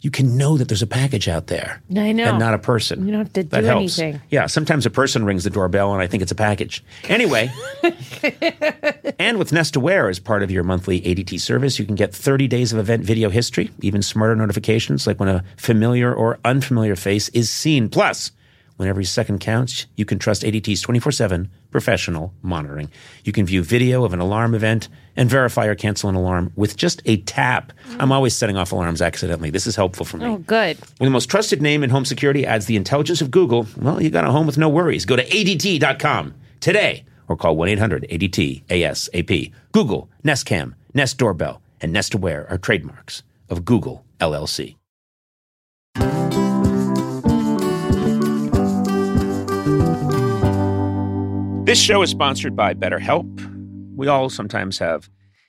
You 0.00 0.10
can 0.10 0.36
know 0.36 0.56
that 0.58 0.68
there's 0.68 0.82
a 0.82 0.86
package 0.86 1.26
out 1.26 1.46
there 1.48 1.82
I 1.96 2.12
know. 2.12 2.24
and 2.30 2.38
not 2.38 2.54
a 2.54 2.58
person. 2.58 3.04
You 3.06 3.12
don't 3.12 3.20
have 3.24 3.32
to 3.32 3.42
That 3.44 3.60
do 3.62 3.66
helps. 3.66 3.98
anything. 3.98 4.20
Yeah, 4.30 4.46
sometimes 4.46 4.84
a 4.86 4.90
person 4.90 5.24
rings 5.24 5.42
the 5.44 5.50
doorbell 5.50 5.92
and 5.94 6.02
I 6.02 6.06
think 6.06 6.22
it's 6.22 6.30
a 6.30 6.36
package. 6.36 6.84
Anyway, 7.08 7.50
and 9.18 9.38
with 9.38 9.52
Nest 9.52 9.76
Aware 9.76 10.08
as 10.08 10.18
part 10.18 10.42
of 10.42 10.50
your 10.50 10.62
monthly 10.62 11.00
ADT 11.00 11.40
service, 11.40 11.78
you 11.78 11.84
can 11.84 11.94
get 11.94 12.14
30 12.14 12.46
days 12.48 12.72
of 12.72 12.78
event 12.78 13.04
video 13.04 13.30
history, 13.30 13.70
even 13.80 14.02
smarter 14.02 14.36
notifications 14.36 15.06
like 15.06 15.18
when 15.18 15.28
a 15.28 15.44
familiar 15.56 16.12
or 16.14 16.38
unfamiliar 16.44 16.96
face 16.96 17.28
is 17.30 17.50
seen. 17.50 17.88
Plus, 17.88 18.32
when 18.76 18.88
every 18.88 19.04
second 19.04 19.38
counts, 19.40 19.86
you 19.96 20.04
can 20.04 20.18
trust 20.18 20.42
ADT's 20.42 20.82
24 20.82 21.12
7 21.12 21.50
professional 21.70 22.32
monitoring. 22.42 22.90
You 23.24 23.32
can 23.32 23.46
view 23.46 23.62
video 23.62 24.04
of 24.04 24.12
an 24.12 24.20
alarm 24.20 24.54
event 24.54 24.88
and 25.16 25.28
verify 25.30 25.66
or 25.66 25.74
cancel 25.74 26.08
an 26.08 26.14
alarm 26.14 26.52
with 26.56 26.76
just 26.76 27.02
a 27.04 27.16
tap. 27.18 27.72
Mm. 27.90 27.96
I'm 28.00 28.12
always 28.12 28.36
setting 28.36 28.56
off 28.56 28.72
alarms 28.72 29.00
accidentally. 29.02 29.50
This 29.50 29.66
is 29.66 29.76
helpful 29.76 30.04
for 30.04 30.18
me. 30.18 30.26
oh, 30.26 30.38
good. 30.38 30.78
When 30.98 31.06
the 31.06 31.12
most 31.12 31.26
trusted 31.26 31.62
name 31.62 31.82
in 31.82 31.90
home 31.90 32.04
security 32.04 32.46
adds 32.46 32.66
the 32.66 32.76
intelligence 32.76 33.20
of 33.20 33.30
Google, 33.30 33.66
well, 33.76 34.02
you 34.02 34.10
got 34.10 34.24
a 34.24 34.30
home 34.30 34.46
with 34.46 34.58
no 34.58 34.68
worries. 34.68 35.04
Go 35.04 35.16
to 35.16 35.24
ADT.com 35.24 36.34
today 36.60 37.04
or 37.28 37.36
call 37.36 37.56
1 37.56 37.68
800 37.68 38.06
ADT 38.10 38.64
ASAP. 38.66 39.52
Google, 39.72 40.10
Nest 40.22 40.46
Cam, 40.46 40.74
Nest 40.94 41.18
Doorbell, 41.18 41.60
and 41.80 41.92
Nest 41.92 42.14
Aware 42.14 42.46
are 42.50 42.58
trademarks 42.58 43.22
of 43.48 43.64
Google 43.64 44.04
LLC. 44.20 44.76
This 51.66 51.80
show 51.80 52.02
is 52.02 52.10
sponsored 52.10 52.54
by 52.54 52.74
BetterHelp. 52.74 53.45
We 53.96 54.08
all 54.08 54.28
sometimes 54.28 54.78
have 54.78 55.08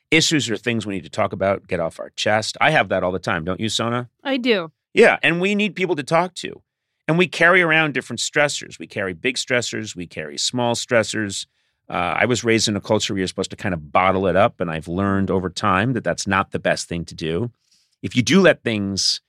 issues 0.10 0.50
or 0.50 0.58
things 0.58 0.86
we 0.86 0.96
need 0.96 1.04
to 1.04 1.10
talk 1.10 1.34
about, 1.34 1.68
get 1.68 1.80
off 1.80 2.00
our 2.00 2.10
chest. 2.12 2.58
I 2.62 2.72
have 2.72 2.90
that 2.90 3.04
all 3.04 3.12
the 3.12 3.20
time, 3.20 3.44
don't 3.44 3.60
you, 3.60 3.70
Sona? 3.70 4.10
I 4.24 4.38
do. 4.38 4.72
Yeah, 4.94 5.18
and 5.22 5.42
we 5.42 5.54
need 5.54 5.76
people 5.76 5.96
to 5.98 6.04
talk 6.04 6.34
to. 6.36 6.62
And 7.08 7.18
we 7.18 7.28
carry 7.28 7.62
around 7.62 7.94
different 7.94 8.20
stressors. 8.20 8.80
We 8.80 8.88
carry 8.88 9.14
big 9.14 9.36
stressors, 9.36 9.96
we 9.96 10.08
carry 10.08 10.38
small 10.38 10.76
stressors. 10.76 11.46
Uh, 11.90 12.16
I 12.20 12.26
was 12.26 12.44
raised 12.44 12.68
in 12.68 12.76
a 12.76 12.82
culture 12.82 13.14
where 13.14 13.20
you're 13.20 13.28
supposed 13.28 13.52
to 13.52 13.56
kind 13.56 13.74
of 13.74 13.92
bottle 13.92 14.28
it 14.28 14.36
up, 14.36 14.60
and 14.60 14.70
I've 14.70 14.90
learned 14.90 15.32
over 15.32 15.50
time 15.50 15.94
that 15.94 16.04
that's 16.04 16.28
not 16.28 16.52
the 16.52 16.60
best 16.60 16.90
thing 16.90 17.06
to 17.06 17.16
do. 17.16 17.52
If 18.02 18.16
you 18.16 18.22
do 18.22 18.42
let 18.42 18.64
things 18.64 19.22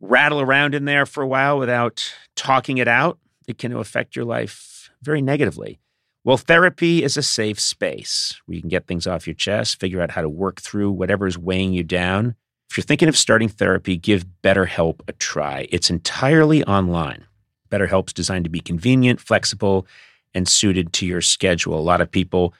rattle 0.00 0.40
around 0.40 0.74
in 0.74 0.84
there 0.84 1.06
for 1.06 1.22
a 1.22 1.26
while 1.26 1.58
without 1.58 2.12
talking 2.34 2.78
it 2.78 2.88
out, 2.88 3.18
it 3.48 3.56
can 3.58 3.72
affect 3.72 4.14
your 4.14 4.26
life 4.26 4.90
very 5.02 5.22
negatively. 5.22 5.78
Well, 6.26 6.36
therapy 6.36 7.04
is 7.04 7.16
a 7.16 7.22
safe 7.22 7.60
space 7.60 8.34
where 8.44 8.56
you 8.56 8.60
can 8.60 8.68
get 8.68 8.88
things 8.88 9.06
off 9.06 9.28
your 9.28 9.34
chest, 9.34 9.78
figure 9.78 10.02
out 10.02 10.10
how 10.10 10.22
to 10.22 10.28
work 10.28 10.60
through 10.60 10.90
whatever 10.90 11.28
is 11.28 11.38
weighing 11.38 11.72
you 11.72 11.84
down. 11.84 12.34
If 12.68 12.76
you're 12.76 12.82
thinking 12.82 13.08
of 13.08 13.16
starting 13.16 13.48
therapy, 13.48 13.96
give 13.96 14.26
BetterHelp 14.42 15.02
a 15.06 15.12
try. 15.12 15.68
It's 15.70 15.88
entirely 15.88 16.64
online. 16.64 17.24
BetterHelp's 17.70 18.12
designed 18.12 18.42
to 18.42 18.50
be 18.50 18.58
convenient, 18.58 19.20
flexible, 19.20 19.86
and 20.34 20.48
suited 20.48 20.92
to 20.94 21.06
your 21.06 21.20
schedule. 21.20 21.78
A 21.78 21.80
lot 21.80 22.00
of 22.00 22.10
people 22.10 22.54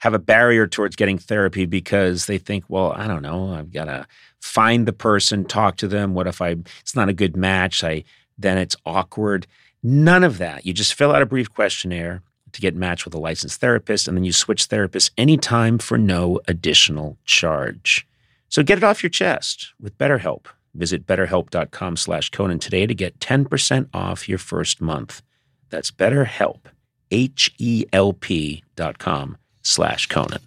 have 0.00 0.12
a 0.12 0.18
barrier 0.18 0.66
towards 0.66 0.94
getting 0.94 1.16
therapy 1.16 1.64
because 1.64 2.26
they 2.26 2.36
think, 2.36 2.64
well, 2.68 2.92
I 2.92 3.06
don't 3.06 3.22
know, 3.22 3.54
I've 3.54 3.72
got 3.72 3.86
to 3.86 4.06
find 4.42 4.86
the 4.86 4.92
person, 4.92 5.46
talk 5.46 5.76
to 5.78 5.88
them. 5.88 6.12
What 6.12 6.26
if 6.26 6.42
I 6.42 6.56
it's 6.80 6.94
not 6.94 7.08
a 7.08 7.14
good 7.14 7.34
match? 7.34 7.82
I 7.82 8.04
then 8.36 8.58
it's 8.58 8.76
awkward. 8.84 9.46
None 9.82 10.22
of 10.22 10.36
that. 10.36 10.66
You 10.66 10.74
just 10.74 10.92
fill 10.92 11.12
out 11.12 11.22
a 11.22 11.26
brief 11.26 11.50
questionnaire 11.50 12.20
to 12.52 12.60
get 12.60 12.74
matched 12.74 13.04
with 13.04 13.14
a 13.14 13.18
licensed 13.18 13.60
therapist, 13.60 14.08
and 14.08 14.16
then 14.16 14.24
you 14.24 14.32
switch 14.32 14.68
therapists 14.68 15.10
anytime 15.18 15.78
for 15.78 15.98
no 15.98 16.40
additional 16.48 17.18
charge. 17.24 18.06
So 18.48 18.62
get 18.62 18.78
it 18.78 18.84
off 18.84 19.02
your 19.02 19.10
chest 19.10 19.72
with 19.80 19.98
BetterHelp. 19.98 20.46
Visit 20.74 21.06
betterhelp.com 21.06 21.96
slash 21.96 22.30
Conan 22.30 22.58
today 22.58 22.86
to 22.86 22.94
get 22.94 23.18
10% 23.18 23.88
off 23.94 24.28
your 24.28 24.38
first 24.38 24.80
month. 24.80 25.22
That's 25.70 25.90
BetterHelp, 25.90 26.60
H-E-L-P 27.10 28.64
dot 28.76 28.98
com 28.98 29.36
slash 29.62 30.06
Conan. 30.06 30.40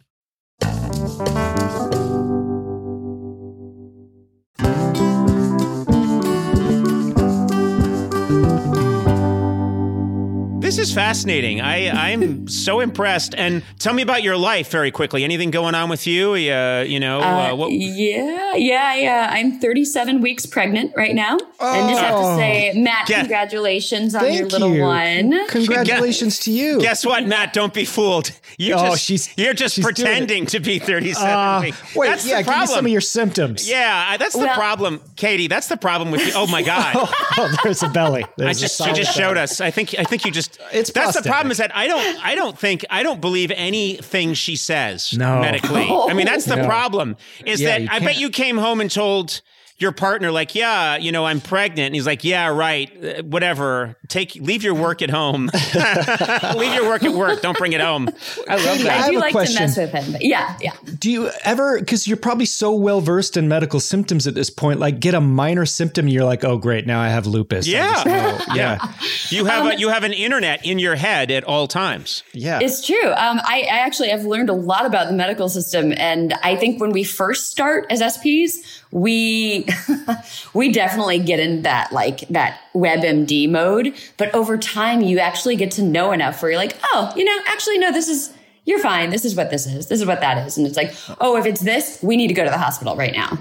This 10.69 10.77
is 10.77 10.93
fascinating. 10.93 11.61
I 11.61 11.89
I'm 11.89 12.47
so 12.47 12.79
impressed. 12.79 13.33
And 13.35 13.63
tell 13.79 13.91
me 13.91 14.03
about 14.03 14.21
your 14.21 14.37
life 14.37 14.69
very 14.69 14.91
quickly. 14.91 15.23
Anything 15.23 15.49
going 15.49 15.73
on 15.73 15.89
with 15.89 16.05
you? 16.05 16.33
Uh, 16.33 16.83
you 16.87 16.99
know, 16.99 17.21
uh, 17.21 17.23
Uh, 17.51 17.55
what, 17.55 17.71
yeah, 17.71 18.53
yeah, 18.53 18.93
yeah. 18.93 19.29
I'm 19.31 19.59
37 19.59 20.21
weeks 20.21 20.45
pregnant 20.45 20.91
right 20.95 21.15
now, 21.15 21.37
and 21.59 21.89
just 21.89 22.01
have 22.03 22.15
to 22.19 22.35
say, 22.35 22.73
Matt, 22.75 23.09
Yeah. 23.09 23.21
congratulations 23.21 24.13
on 24.13 24.31
your 24.31 24.45
little 24.45 24.75
you. 24.75 24.83
one. 24.83 25.47
Congratulations 25.47 26.37
to 26.41 26.51
you. 26.51 26.79
Guess 26.79 27.03
what, 27.03 27.25
Matt? 27.25 27.51
Don't 27.53 27.73
be 27.73 27.85
fooled. 27.85 28.31
You 28.59 28.75
Oh, 28.75 28.89
just, 28.91 29.03
she's- 29.05 29.29
you're 29.37 29.55
just 29.55 29.73
she's 29.75 29.83
pretending 29.83 30.45
to 30.47 30.59
be 30.59 30.77
37 30.77 31.27
Uh, 31.27 31.61
weeks. 31.63 31.95
wait, 31.95 32.07
That's 32.09 32.25
yeah, 32.27 32.41
the 32.43 32.51
give 32.51 32.59
me 32.59 32.65
some 32.67 32.85
of 32.85 32.91
your 32.91 33.01
symptoms. 33.01 33.67
yeah, 33.67 34.05
I- 34.09 34.17
that's 34.17 34.33
the 34.33 34.39
Well- 34.45 34.53
problem, 34.55 35.01
Katie. 35.15 35.47
That's 35.47 35.67
the 35.67 35.77
problem 35.77 36.11
with 36.11 36.25
you. 36.27 36.33
Oh 36.35 36.45
my 36.45 36.61
God. 36.61 37.09
Oh, 37.41 37.49
there's 37.63 37.81
a 37.83 37.87
belly. 37.89 38.23
I 38.25 38.27
There's 38.37 38.57
a 38.57 38.61
just 38.61 38.77
she 38.83 38.91
just 38.91 39.15
belly. 39.15 39.29
showed 39.29 39.37
us. 39.37 39.61
I 39.61 39.71
think 39.71 39.95
I 39.97 40.03
think 40.03 40.25
you 40.25 40.31
just 40.31 40.58
It's 40.73 40.91
that's 40.91 41.15
the 41.15 41.27
problem 41.27 41.51
is 41.51 41.57
that 41.57 41.75
I 41.75 41.87
don't 41.87 42.25
I 42.25 42.35
don't 42.35 42.57
think 42.57 42.85
I 42.89 43.01
don't 43.03 43.21
believe 43.21 43.51
anything 43.51 44.33
she 44.33 44.55
says 44.55 45.13
No. 45.13 45.39
medically. 45.41 45.87
I 45.89 46.13
mean 46.13 46.25
that's 46.25 46.45
the 46.45 46.55
No. 46.63 46.65
problem 46.65 47.15
is 47.45 47.61
Yeah, 47.61 47.79
that 47.79 47.91
I 47.91 47.99
bet 47.99 48.17
you 48.19 48.29
came 48.29 48.57
home 48.57 48.81
and 48.81 48.91
told 48.91 49.41
your 49.79 49.91
partner 49.91 50.31
like 50.31 50.55
yeah 50.55 50.97
you 50.97 51.11
know 51.11 51.25
I'm 51.25 51.41
pregnant 51.41 51.87
and 51.87 51.95
he's 51.95 52.05
like 52.05 52.23
yeah 52.23 52.47
right 52.47 52.91
uh, 53.03 53.23
whatever 53.23 53.95
take 54.07 54.35
leave 54.35 54.63
your 54.63 54.75
work 54.75 55.01
at 55.01 55.09
home 55.09 55.49
leave 56.55 56.73
your 56.73 56.87
work 56.87 57.03
at 57.03 57.13
work 57.13 57.41
don't 57.41 57.57
bring 57.57 57.73
it 57.73 57.81
home 57.81 58.09
I 58.47 58.55
love 58.55 58.85
I 58.85 58.89
I 58.89 58.93
have 58.93 59.11
do 59.11 59.17
a 59.17 59.19
like 59.19 59.31
question. 59.31 59.55
to 59.55 59.61
mess 59.61 59.77
with 59.77 59.91
him, 59.91 60.11
but 60.11 60.23
yeah, 60.23 60.57
yeah. 60.61 60.73
Do 60.97 61.11
you 61.11 61.29
ever, 61.43 61.79
because 61.79 62.07
you're 62.07 62.17
probably 62.17 62.45
so 62.45 62.73
well 62.73 63.01
versed 63.01 63.37
in 63.37 63.47
medical 63.47 63.79
symptoms 63.79 64.27
at 64.27 64.35
this 64.35 64.49
point, 64.49 64.79
like 64.79 64.99
get 64.99 65.13
a 65.13 65.21
minor 65.21 65.65
symptom, 65.65 66.05
and 66.05 66.13
you're 66.13 66.25
like, 66.25 66.43
oh, 66.43 66.57
great, 66.57 66.85
now 66.85 66.99
I 66.99 67.09
have 67.09 67.25
lupus. 67.25 67.67
Yeah. 67.67 68.03
just 68.03 68.47
yeah. 68.55 68.93
you 69.29 69.45
have 69.45 69.65
a, 69.65 69.79
you 69.79 69.89
have 69.89 70.03
an 70.03 70.13
internet 70.13 70.65
in 70.65 70.79
your 70.79 70.95
head 70.95 71.31
at 71.31 71.43
all 71.43 71.67
times 71.67 72.23
Yeah. 72.33 72.59
It's 72.61 72.85
true. 72.85 73.09
Um, 73.11 73.39
I, 73.43 73.67
I 73.71 73.79
actually 73.79 74.09
have 74.09 74.25
learned 74.25 74.49
a 74.49 74.53
lot 74.53 74.85
about 74.85 75.07
the 75.07 75.13
medical 75.13 75.49
system, 75.49 75.93
and 75.95 76.33
I 76.43 76.55
think 76.55 76.81
when 76.81 76.91
we 76.91 77.03
first 77.03 77.51
start 77.51 77.85
as 77.89 78.01
SPs, 78.01 78.78
we 78.91 79.67
we 80.53 80.71
definitely 80.71 81.19
get 81.19 81.39
in 81.39 81.61
that 81.63 81.91
like 81.91 82.27
that 82.29 82.59
WebMD 82.73 83.49
mode. 83.49 83.93
But 84.17 84.33
over 84.33 84.57
time, 84.57 85.01
you 85.01 85.19
actually 85.19 85.55
get 85.55 85.71
to 85.71 85.83
know 85.83 86.11
enough 86.11 86.41
where 86.41 86.51
you're 86.51 86.59
like, 86.59 86.77
oh, 86.85 87.13
you 87.15 87.23
know, 87.23 87.37
actually, 87.47 87.77
no, 87.77 87.91
this 87.91 88.07
is 88.07 88.33
you're 88.65 88.79
fine. 88.79 89.09
This 89.09 89.25
is 89.25 89.35
what 89.35 89.49
this 89.49 89.65
is. 89.65 89.87
This 89.87 90.01
is 90.01 90.05
what 90.05 90.21
that 90.21 90.45
is, 90.45 90.57
and 90.57 90.65
it's 90.65 90.77
like, 90.77 90.93
oh, 91.19 91.37
if 91.37 91.45
it's 91.45 91.61
this, 91.61 91.99
we 92.01 92.17
need 92.17 92.27
to 92.27 92.33
go 92.33 92.43
to 92.43 92.49
the 92.49 92.57
hospital 92.57 92.95
right 92.95 93.13
now. 93.13 93.37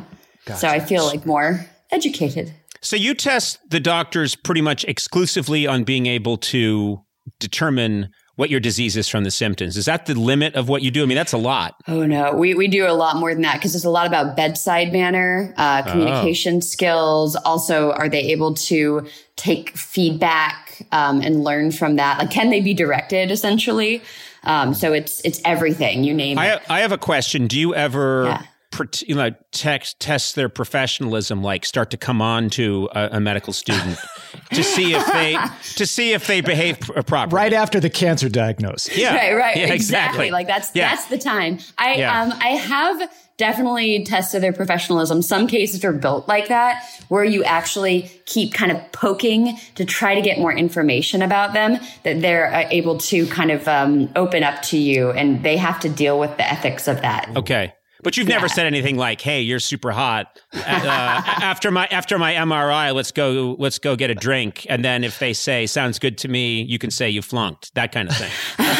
So 0.57 0.67
I 0.67 0.81
feel 0.81 1.05
like 1.05 1.27
more 1.27 1.67
educated. 1.91 2.55
So 2.81 2.97
you 2.97 3.15
test 3.15 3.59
the 3.69 3.81
doctors 3.81 4.35
pretty 4.35 4.63
much 4.63 4.85
exclusively 4.85 5.67
on 5.67 5.85
being 5.85 6.07
able 6.07 6.39
to 6.39 7.03
determine 7.39 8.11
what 8.39 8.51
your 8.51 8.61
disease 8.61 8.97
is 8.97 9.09
from 9.09 9.25
the 9.25 9.33
symptoms. 9.33 9.77
Is 9.77 9.87
that 9.87 10.07
the 10.07 10.15
limit 10.15 10.55
of 10.55 10.69
what 10.69 10.81
you 10.83 10.93
do? 10.93 11.03
I 11.03 11.07
mean, 11.07 11.17
that's 11.17 11.33
a 11.33 11.39
lot. 11.39 11.75
Oh 11.89 12.07
no, 12.07 12.33
we, 12.35 12.55
we 12.55 12.69
do 12.69 12.87
a 12.87 12.95
lot 12.95 13.17
more 13.17 13.33
than 13.33 13.43
that 13.43 13.55
because 13.55 13.73
there's 13.73 13.85
a 13.85 13.91
lot 13.91 14.07
about 14.07 14.37
bedside 14.37 14.93
manner, 14.93 15.53
uh, 15.57 15.83
communication 15.83 16.63
skills. 16.63 17.35
Also, 17.35 17.91
are 17.91 18.09
they 18.09 18.21
able 18.21 18.55
to 18.55 19.09
take 19.35 19.77
feedback 19.77 20.87
um, 20.93 21.21
and 21.21 21.43
learn 21.43 21.73
from 21.73 21.97
that? 21.97 22.21
Like, 22.21 22.31
can 22.31 22.51
they 22.51 22.61
be 22.61 22.75
directed 22.75 23.33
essentially? 23.33 24.03
Um, 24.45 24.73
so 24.73 24.93
it's 24.93 25.21
it's 25.25 25.41
everything 25.45 26.05
you 26.05 26.15
name 26.15 26.39
I, 26.39 26.55
it. 26.55 26.63
I 26.71 26.81
have 26.81 26.93
a 26.93 26.99
question. 26.99 27.49
Do 27.49 27.59
you 27.59 27.75
ever 27.75 28.27
Yeah. 28.27 28.43
Pret- 28.79 29.03
you 29.03 29.15
know, 29.15 29.31
text, 29.53 30.01
test 30.01 30.35
their 30.37 30.49
professionalism, 30.49 31.43
like 31.43 31.67
start 31.67 31.91
to 31.91 31.97
come 31.97 32.23
on 32.23 32.49
to 32.51 32.89
a, 32.95 33.09
a 33.13 33.21
medical 33.21 33.53
student 33.53 33.99
to 34.53 34.63
see 34.63 34.95
if 34.95 35.05
they 35.13 35.37
to 35.75 35.87
see 35.87 36.13
if 36.13 36.27
they 36.27 36.41
behave 36.41 36.81
pr- 36.81 37.03
properly? 37.03 37.37
right 37.37 37.53
after 37.53 37.81
the 37.81 37.91
cancer 37.91 38.29
diagnosis. 38.29 38.97
Yeah. 38.97 39.15
Right, 39.15 39.35
right, 39.35 39.57
Yeah, 39.57 39.73
exactly. 39.75 40.31
Like 40.31 40.47
that's 40.47 40.71
Yeah. 40.75 40.89
that's 40.91 41.07
the 41.07 41.19
time. 41.19 41.59
I 41.77 41.95
Yeah. 41.97 42.23
um 42.23 42.33
I 42.41 42.49
have 42.51 43.11
definitely 43.37 44.03
tested 44.05 44.43
their 44.43 44.53
professionalism. 44.53 45.23
Some 45.23 45.47
cases 45.47 45.85
are 45.85 45.93
built 45.93 46.27
like 46.27 46.49
that, 46.49 46.83
where 47.09 47.23
you 47.25 47.45
actually 47.45 48.11
keep 48.27 48.53
kind 48.53 48.73
of 48.73 48.91
poking 48.93 49.57
to 49.77 49.85
try 49.85 50.17
to 50.17 50.21
get 50.21 50.39
more 50.39 50.53
information 50.53 51.23
about 51.23 51.53
them, 51.53 51.79
that 52.03 52.21
they're 52.21 52.53
uh, 52.53 52.67
able 52.73 52.99
to 52.99 53.27
kind 53.29 53.53
of 53.53 53.69
um, 53.69 54.11
open 54.17 54.43
up 54.43 54.61
to 54.63 54.77
you, 54.77 55.13
and 55.13 55.45
they 55.45 55.57
have 55.57 55.79
to 55.81 55.89
deal 55.89 56.19
with 56.19 56.37
the 56.37 56.51
ethics 56.51 56.89
of 56.89 57.01
that. 57.03 57.31
Okay. 57.37 57.73
But 58.03 58.17
you've 58.17 58.29
never 58.29 58.49
said 58.49 58.67
anything 58.67 58.97
like, 58.97 59.21
"Hey, 59.21 59.41
you're 59.41 59.59
super 59.61 59.91
hot." 59.91 60.41
Uh, 60.55 60.59
after 60.63 61.71
my 61.71 61.87
after 61.91 62.19
my 62.19 62.35
MRI, 62.35 62.95
let's 62.95 63.11
go 63.13 63.57
let's 63.59 63.79
go 63.79 63.97
get 63.97 64.11
a 64.11 64.15
drink, 64.15 64.67
and 64.69 64.85
then 64.85 65.05
if 65.05 65.19
they 65.19 65.33
say 65.33 65.67
sounds 65.67 65.99
good 65.99 66.17
to 66.19 66.29
me, 66.29 66.63
you 66.63 66.79
can 66.79 66.91
say 66.91 67.11
you 67.11 67.23
flunked. 67.23 67.75
That 67.75 67.93
kind 67.93 68.09
of 68.09 68.17
thing. 68.17 68.31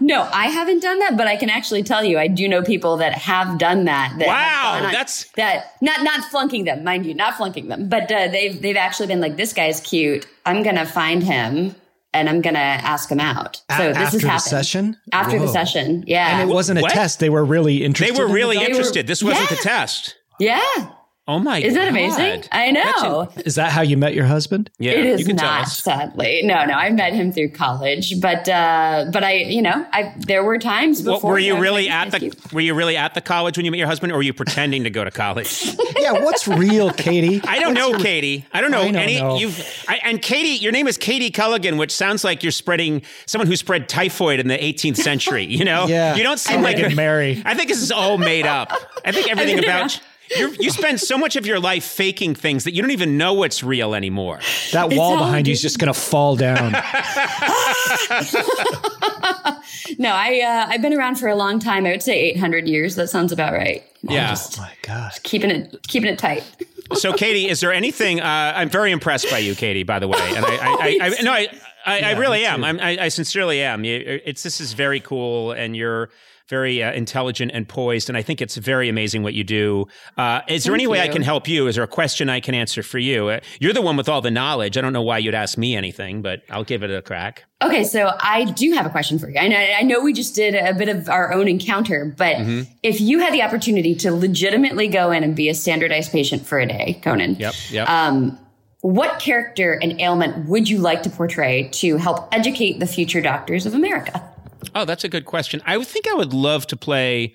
No, 0.00 0.22
I 0.32 0.46
haven't 0.46 0.80
done 0.80 0.98
that, 1.00 1.16
but 1.16 1.26
I 1.26 1.36
can 1.36 1.50
actually 1.50 1.82
tell 1.82 2.04
you, 2.04 2.16
I 2.18 2.28
do 2.28 2.46
know 2.48 2.62
people 2.62 2.96
that 2.98 3.12
have 3.12 3.58
done 3.58 3.84
that. 3.86 4.14
that 4.18 4.26
Wow, 4.26 4.84
on- 4.86 4.92
that's- 4.92 5.28
that 5.36 5.74
not 5.82 6.02
not 6.04 6.24
flunking 6.30 6.64
them, 6.64 6.84
mind 6.84 7.04
you, 7.06 7.12
not 7.14 7.34
flunking 7.34 7.68
them, 7.68 7.88
but 7.88 8.10
uh, 8.10 8.28
they've 8.28 8.60
they've 8.62 8.76
actually 8.76 9.08
been 9.08 9.20
like, 9.20 9.36
this 9.36 9.52
guy's 9.52 9.80
cute. 9.80 10.26
I'm 10.46 10.62
gonna 10.62 10.86
find 10.86 11.22
him 11.22 11.74
and 12.12 12.28
I'm 12.28 12.40
gonna 12.40 12.58
ask 12.58 13.10
him 13.10 13.20
out. 13.20 13.60
A- 13.68 13.76
So 13.76 13.92
this 13.92 14.14
is 14.14 14.24
after 14.24 14.28
the 14.28 14.38
session? 14.38 14.96
After 15.12 15.38
the 15.38 15.48
session, 15.48 16.04
yeah, 16.06 16.40
And 16.40 16.50
it 16.50 16.52
wasn't 16.52 16.78
a 16.78 16.82
What? 16.82 16.92
test. 16.92 17.20
They 17.20 17.30
were 17.30 17.44
really 17.44 17.84
interested. 17.84 18.16
They 18.16 18.20
interested. 18.20 18.22
were 18.22 18.28
in 18.28 18.34
really 18.34 18.56
the- 18.56 18.62
were- 18.62 18.68
interested. 18.70 19.06
This 19.06 19.22
wasn't 19.22 19.50
Yeah. 19.50 19.56
the 19.56 19.62
test. 19.62 20.14
yeah. 20.38 20.86
Oh 21.30 21.38
my! 21.38 21.60
God. 21.60 21.66
Isn't 21.66 21.78
that 21.78 21.84
God. 21.84 21.90
amazing? 21.90 22.44
I 22.50 22.70
know. 22.72 23.32
Is 23.44 23.54
that 23.54 23.70
how 23.70 23.82
you 23.82 23.96
met 23.96 24.14
your 24.14 24.26
husband? 24.26 24.68
Yeah, 24.78 24.92
it 24.92 25.04
you 25.04 25.12
is 25.12 25.26
can 25.26 25.36
tell 25.36 25.48
not, 25.48 25.62
us. 25.62 25.78
sadly. 25.78 26.40
No, 26.42 26.64
no. 26.64 26.74
I 26.74 26.90
met 26.90 27.12
him 27.12 27.30
through 27.30 27.50
college, 27.50 28.20
but 28.20 28.48
uh, 28.48 29.06
but 29.12 29.22
I, 29.22 29.34
you 29.34 29.62
know, 29.62 29.86
I 29.92 30.12
there 30.18 30.42
were 30.42 30.58
times 30.58 31.04
What, 31.04 31.14
before. 31.18 31.32
were 31.32 31.38
you 31.38 31.54
where 31.54 31.58
I 31.58 31.60
was 31.60 31.68
really 31.70 31.88
at 31.88 32.10
the 32.10 32.18
guy's. 32.18 32.52
Were 32.52 32.60
you 32.60 32.74
really 32.74 32.96
at 32.96 33.14
the 33.14 33.20
college 33.20 33.56
when 33.56 33.64
you 33.64 33.70
met 33.70 33.78
your 33.78 33.86
husband, 33.86 34.12
or 34.12 34.16
were 34.16 34.22
you 34.22 34.34
pretending 34.34 34.82
to 34.84 34.90
go 34.90 35.04
to 35.04 35.10
college? 35.12 35.76
Yeah, 36.00 36.12
what's 36.12 36.48
real, 36.48 36.90
Katie? 36.92 37.42
I 37.46 37.58
don't 37.58 37.74
know, 37.74 37.98
Katie. 37.98 38.46
I 38.54 38.62
don't 38.62 38.70
know 38.70 38.80
I 38.80 38.84
don't 38.86 38.96
any. 38.96 39.20
know. 39.20 39.36
You've 39.36 39.84
I, 39.86 40.00
and 40.02 40.22
Katie. 40.22 40.62
Your 40.64 40.72
name 40.72 40.88
is 40.88 40.96
Katie 40.96 41.30
Culligan, 41.30 41.76
which 41.78 41.92
sounds 41.92 42.24
like 42.24 42.42
you're 42.42 42.52
spreading 42.52 43.02
someone 43.26 43.46
who 43.46 43.54
spread 43.54 43.86
typhoid 43.86 44.40
in 44.40 44.48
the 44.48 44.56
18th 44.56 44.96
century. 44.96 45.44
You 45.44 45.66
know, 45.66 45.86
Yeah. 45.88 46.14
You 46.14 46.22
don't 46.22 46.40
seem 46.40 46.58
I'm 46.58 46.62
like 46.62 46.78
like 46.78 46.94
Mary. 46.96 47.42
I 47.44 47.54
think 47.54 47.68
this 47.68 47.82
is 47.82 47.92
all 47.92 48.16
made 48.16 48.46
up. 48.46 48.72
I 49.04 49.12
think 49.12 49.28
everything 49.30 49.56
been 49.56 49.64
about. 49.64 50.00
You're, 50.36 50.54
you 50.54 50.70
spend 50.70 51.00
so 51.00 51.18
much 51.18 51.36
of 51.36 51.46
your 51.46 51.58
life 51.58 51.84
faking 51.84 52.34
things 52.34 52.64
that 52.64 52.74
you 52.74 52.82
don't 52.82 52.92
even 52.92 53.18
know 53.18 53.34
what's 53.34 53.62
real 53.62 53.94
anymore. 53.94 54.40
That 54.72 54.92
wall 54.92 55.18
behind 55.18 55.46
you 55.46 55.52
is 55.52 55.62
just 55.62 55.78
going 55.78 55.92
to 55.92 55.98
fall 55.98 56.36
down. 56.36 56.74
No, 59.98 60.12
I 60.12 60.40
uh, 60.40 60.72
I've 60.72 60.80
been 60.80 60.94
around 60.94 61.16
for 61.16 61.28
a 61.28 61.34
long 61.34 61.58
time. 61.58 61.84
I 61.84 61.90
would 61.90 62.02
say 62.02 62.18
800 62.30 62.66
years. 62.66 62.94
That 62.96 63.08
sounds 63.08 63.32
about 63.32 63.52
right. 63.52 63.84
Yeah. 64.02 64.34
oh 64.38 64.54
my 64.56 64.72
God. 64.82 65.12
Keeping 65.24 65.50
it 65.50 65.86
keeping 65.88 66.10
it 66.10 66.18
tight. 66.18 66.42
So, 66.94 67.12
Katie, 67.12 67.48
is 67.48 67.60
there 67.60 67.72
anything? 67.72 68.20
Uh, 68.20 68.52
I'm 68.56 68.70
very 68.70 68.92
impressed 68.92 69.30
by 69.30 69.38
you, 69.38 69.54
Katie. 69.54 69.82
By 69.82 69.98
the 69.98 70.08
way, 70.08 70.18
and 70.34 70.44
I, 70.44 70.56
I, 70.56 70.68
I, 70.70 70.98
I 71.02 71.08
no, 71.22 71.32
I, 71.32 71.48
I, 71.84 72.00
I 72.00 72.10
really 72.12 72.44
am. 72.44 72.64
I'm, 72.64 72.80
I, 72.80 73.04
I 73.04 73.08
sincerely 73.08 73.60
am. 73.62 73.84
It's 73.84 74.42
this 74.42 74.60
is 74.60 74.72
very 74.72 75.00
cool, 75.00 75.52
and 75.52 75.76
you're 75.76 76.08
very 76.50 76.82
uh, 76.82 76.92
intelligent 76.92 77.52
and 77.54 77.66
poised, 77.66 78.10
and 78.10 78.18
I 78.18 78.22
think 78.22 78.42
it's 78.42 78.56
very 78.56 78.88
amazing 78.90 79.22
what 79.22 79.32
you 79.32 79.44
do. 79.44 79.86
Uh, 80.18 80.40
is 80.48 80.64
there 80.64 80.72
Thank 80.72 80.80
any 80.82 80.86
way 80.88 81.00
I 81.00 81.08
can 81.08 81.22
help 81.22 81.48
you? 81.48 81.66
Is 81.68 81.76
there 81.76 81.84
a 81.84 81.88
question 81.88 82.28
I 82.28 82.40
can 82.40 82.54
answer 82.54 82.82
for 82.82 82.98
you? 82.98 83.28
Uh, 83.28 83.40
you're 83.60 83.72
the 83.72 83.80
one 83.80 83.96
with 83.96 84.08
all 84.08 84.20
the 84.20 84.30
knowledge. 84.30 84.76
I 84.76 84.80
don't 84.82 84.92
know 84.92 85.00
why 85.00 85.18
you'd 85.18 85.34
ask 85.34 85.56
me 85.56 85.74
anything, 85.76 86.20
but 86.20 86.42
I'll 86.50 86.64
give 86.64 86.82
it 86.82 86.90
a 86.90 87.00
crack. 87.00 87.44
Okay, 87.62 87.84
so 87.84 88.10
I 88.20 88.44
do 88.44 88.72
have 88.72 88.84
a 88.84 88.90
question 88.90 89.18
for 89.18 89.28
you. 89.30 89.36
And 89.38 89.54
I, 89.54 89.76
I 89.78 89.82
know 89.82 90.00
we 90.02 90.12
just 90.12 90.34
did 90.34 90.54
a 90.54 90.74
bit 90.74 90.88
of 90.88 91.08
our 91.08 91.32
own 91.32 91.46
encounter, 91.48 92.12
but 92.16 92.36
Mm-hmm. 92.36 92.62
if 92.82 93.00
you 93.00 93.18
had 93.20 93.32
the 93.34 93.42
opportunity 93.42 93.94
to 93.96 94.10
legitimately 94.12 94.88
go 94.88 95.10
in 95.10 95.22
and 95.22 95.36
be 95.36 95.48
a 95.48 95.54
standardized 95.54 96.10
patient 96.10 96.46
for 96.46 96.58
a 96.58 96.66
day, 96.66 96.98
Conan, 97.02 97.36
Yep. 97.36 97.54
Yep. 97.70 97.88
um, 97.88 98.38
what 98.82 99.20
character 99.20 99.78
and 99.82 100.00
ailment 100.00 100.48
would 100.48 100.68
you 100.68 100.78
like 100.78 101.02
to 101.02 101.10
portray 101.10 101.68
to 101.72 101.96
help 101.98 102.28
educate 102.34 102.80
the 102.80 102.86
future 102.86 103.20
doctors 103.20 103.66
of 103.66 103.74
America? 103.74 104.26
Oh, 104.74 104.84
that's 104.84 105.04
a 105.04 105.08
good 105.08 105.24
question. 105.24 105.62
I 105.66 105.76
would 105.76 105.86
think 105.86 106.06
I 106.08 106.14
would 106.14 106.32
love 106.32 106.66
to 106.68 106.76
play 106.76 107.34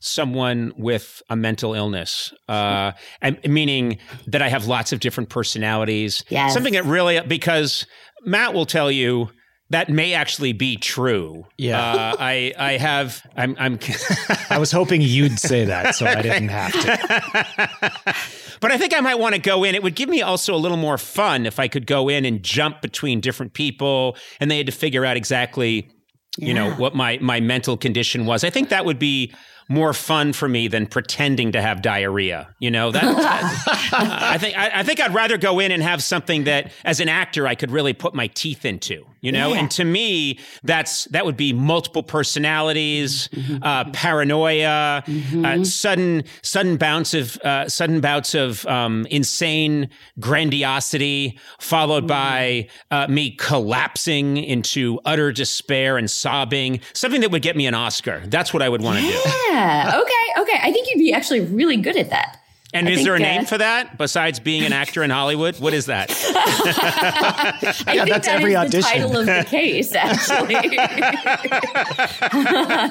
someone 0.00 0.72
with 0.76 1.22
a 1.30 1.36
mental 1.36 1.74
illness, 1.74 2.32
uh, 2.48 2.92
and 3.22 3.38
meaning 3.46 3.98
that 4.26 4.42
I 4.42 4.48
have 4.48 4.66
lots 4.66 4.92
of 4.92 5.00
different 5.00 5.30
personalities. 5.30 6.24
Yes. 6.28 6.52
Something 6.52 6.74
that 6.74 6.84
really 6.84 7.20
because 7.20 7.86
Matt 8.24 8.52
will 8.54 8.66
tell 8.66 8.90
you 8.90 9.30
that 9.70 9.88
may 9.88 10.12
actually 10.12 10.52
be 10.52 10.76
true. 10.76 11.46
Yeah. 11.56 11.80
uh, 11.80 12.16
I 12.18 12.52
I 12.58 12.72
have 12.72 13.22
I'm 13.36 13.56
I'm. 13.58 13.78
I 14.50 14.58
was 14.58 14.70
hoping 14.70 15.00
you'd 15.00 15.38
say 15.38 15.64
that, 15.64 15.94
so 15.94 16.06
I 16.06 16.20
didn't 16.20 16.48
have 16.50 16.72
to. 16.72 18.14
But 18.60 18.72
I 18.72 18.78
think 18.78 18.94
I 18.94 19.00
might 19.00 19.18
want 19.18 19.34
to 19.34 19.40
go 19.40 19.64
in. 19.64 19.74
It 19.74 19.82
would 19.82 19.94
give 19.94 20.08
me 20.08 20.22
also 20.22 20.54
a 20.54 20.56
little 20.56 20.76
more 20.76 20.96
fun 20.98 21.44
if 21.46 21.58
I 21.58 21.68
could 21.68 21.86
go 21.86 22.08
in 22.08 22.24
and 22.24 22.42
jump 22.42 22.80
between 22.82 23.20
different 23.20 23.52
people 23.52 24.16
and 24.40 24.50
they 24.50 24.56
had 24.58 24.66
to 24.66 24.72
figure 24.72 25.04
out 25.04 25.16
exactly, 25.16 25.88
you 26.38 26.54
know, 26.54 26.72
what 26.72 26.94
my 26.94 27.18
my 27.20 27.40
mental 27.40 27.76
condition 27.76 28.26
was. 28.26 28.44
I 28.44 28.50
think 28.50 28.68
that 28.70 28.84
would 28.84 28.98
be 28.98 29.32
more 29.68 29.92
fun 29.92 30.32
for 30.32 30.48
me 30.48 30.68
than 30.68 30.86
pretending 30.86 31.52
to 31.52 31.62
have 31.62 31.80
diarrhea. 31.80 32.54
You 32.58 32.70
know, 32.70 32.90
that, 32.90 33.02
I 33.92 34.36
think 34.38 34.56
I, 34.56 34.80
I 34.80 34.82
think 34.82 35.00
I'd 35.00 35.14
rather 35.14 35.38
go 35.38 35.60
in 35.60 35.72
and 35.72 35.82
have 35.82 36.02
something 36.02 36.44
that 36.44 36.72
as 36.84 37.00
an 37.00 37.08
actor 37.08 37.46
I 37.46 37.54
could 37.54 37.70
really 37.70 37.92
put 37.92 38.14
my 38.14 38.26
teeth 38.28 38.64
into. 38.64 39.06
You 39.24 39.32
know, 39.32 39.54
Yeah. 39.54 39.60
and 39.60 39.70
to 39.70 39.84
me, 39.86 40.38
that's 40.64 41.04
that 41.06 41.24
would 41.24 41.36
be 41.38 41.54
multiple 41.54 42.02
personalities, 42.02 43.30
uh, 43.62 43.84
paranoia, 43.92 45.02
uh, 45.42 45.64
sudden 45.64 46.24
sudden 46.42 46.76
bounce 46.76 47.14
of 47.14 47.38
uh, 47.38 47.66
sudden 47.68 48.00
bouts 48.02 48.34
of 48.34 48.66
um, 48.66 49.06
insane 49.10 49.88
grandiosity, 50.20 51.38
followed 51.58 52.06
by 52.06 52.68
uh, 52.90 53.06
me 53.08 53.30
collapsing 53.30 54.36
into 54.36 55.00
utter 55.06 55.32
despair 55.32 55.96
and 55.96 56.10
sobbing. 56.10 56.80
Something 56.92 57.22
that 57.22 57.30
would 57.30 57.42
get 57.42 57.56
me 57.56 57.66
an 57.66 57.72
Oscar. 57.74 58.22
That's 58.26 58.52
what 58.52 58.62
I 58.62 58.68
would 58.68 58.82
want 58.82 58.98
to 59.00 59.06
do. 59.06 59.18
Yeah. 59.48 60.00
Okay. 60.02 60.42
Okay. 60.42 60.58
I 60.62 60.70
think 60.70 60.86
you'd 60.90 60.98
be 60.98 61.12
actually 61.14 61.40
really 61.40 61.76
good 61.78 61.96
at 61.96 62.10
that. 62.10 62.40
And 62.74 62.88
I 62.88 62.90
is 62.90 62.96
think, 62.98 63.06
there 63.06 63.14
a 63.14 63.18
uh, 63.18 63.20
name 63.20 63.44
for 63.44 63.56
that 63.58 63.96
besides 63.96 64.40
being 64.40 64.64
an 64.64 64.72
actor 64.72 65.04
in 65.04 65.10
Hollywood? 65.10 65.60
What 65.60 65.72
is 65.74 65.86
that? 65.86 66.10
I 66.10 67.52
think 67.62 68.08
that's 68.08 68.26
that 68.26 68.36
every 68.40 68.52
is 68.54 68.58
audition. 68.58 68.80
the 68.80 69.06
title 69.06 69.16
of 69.16 69.26
the 69.26 69.44
case, 69.48 69.94
actually. 69.94 70.56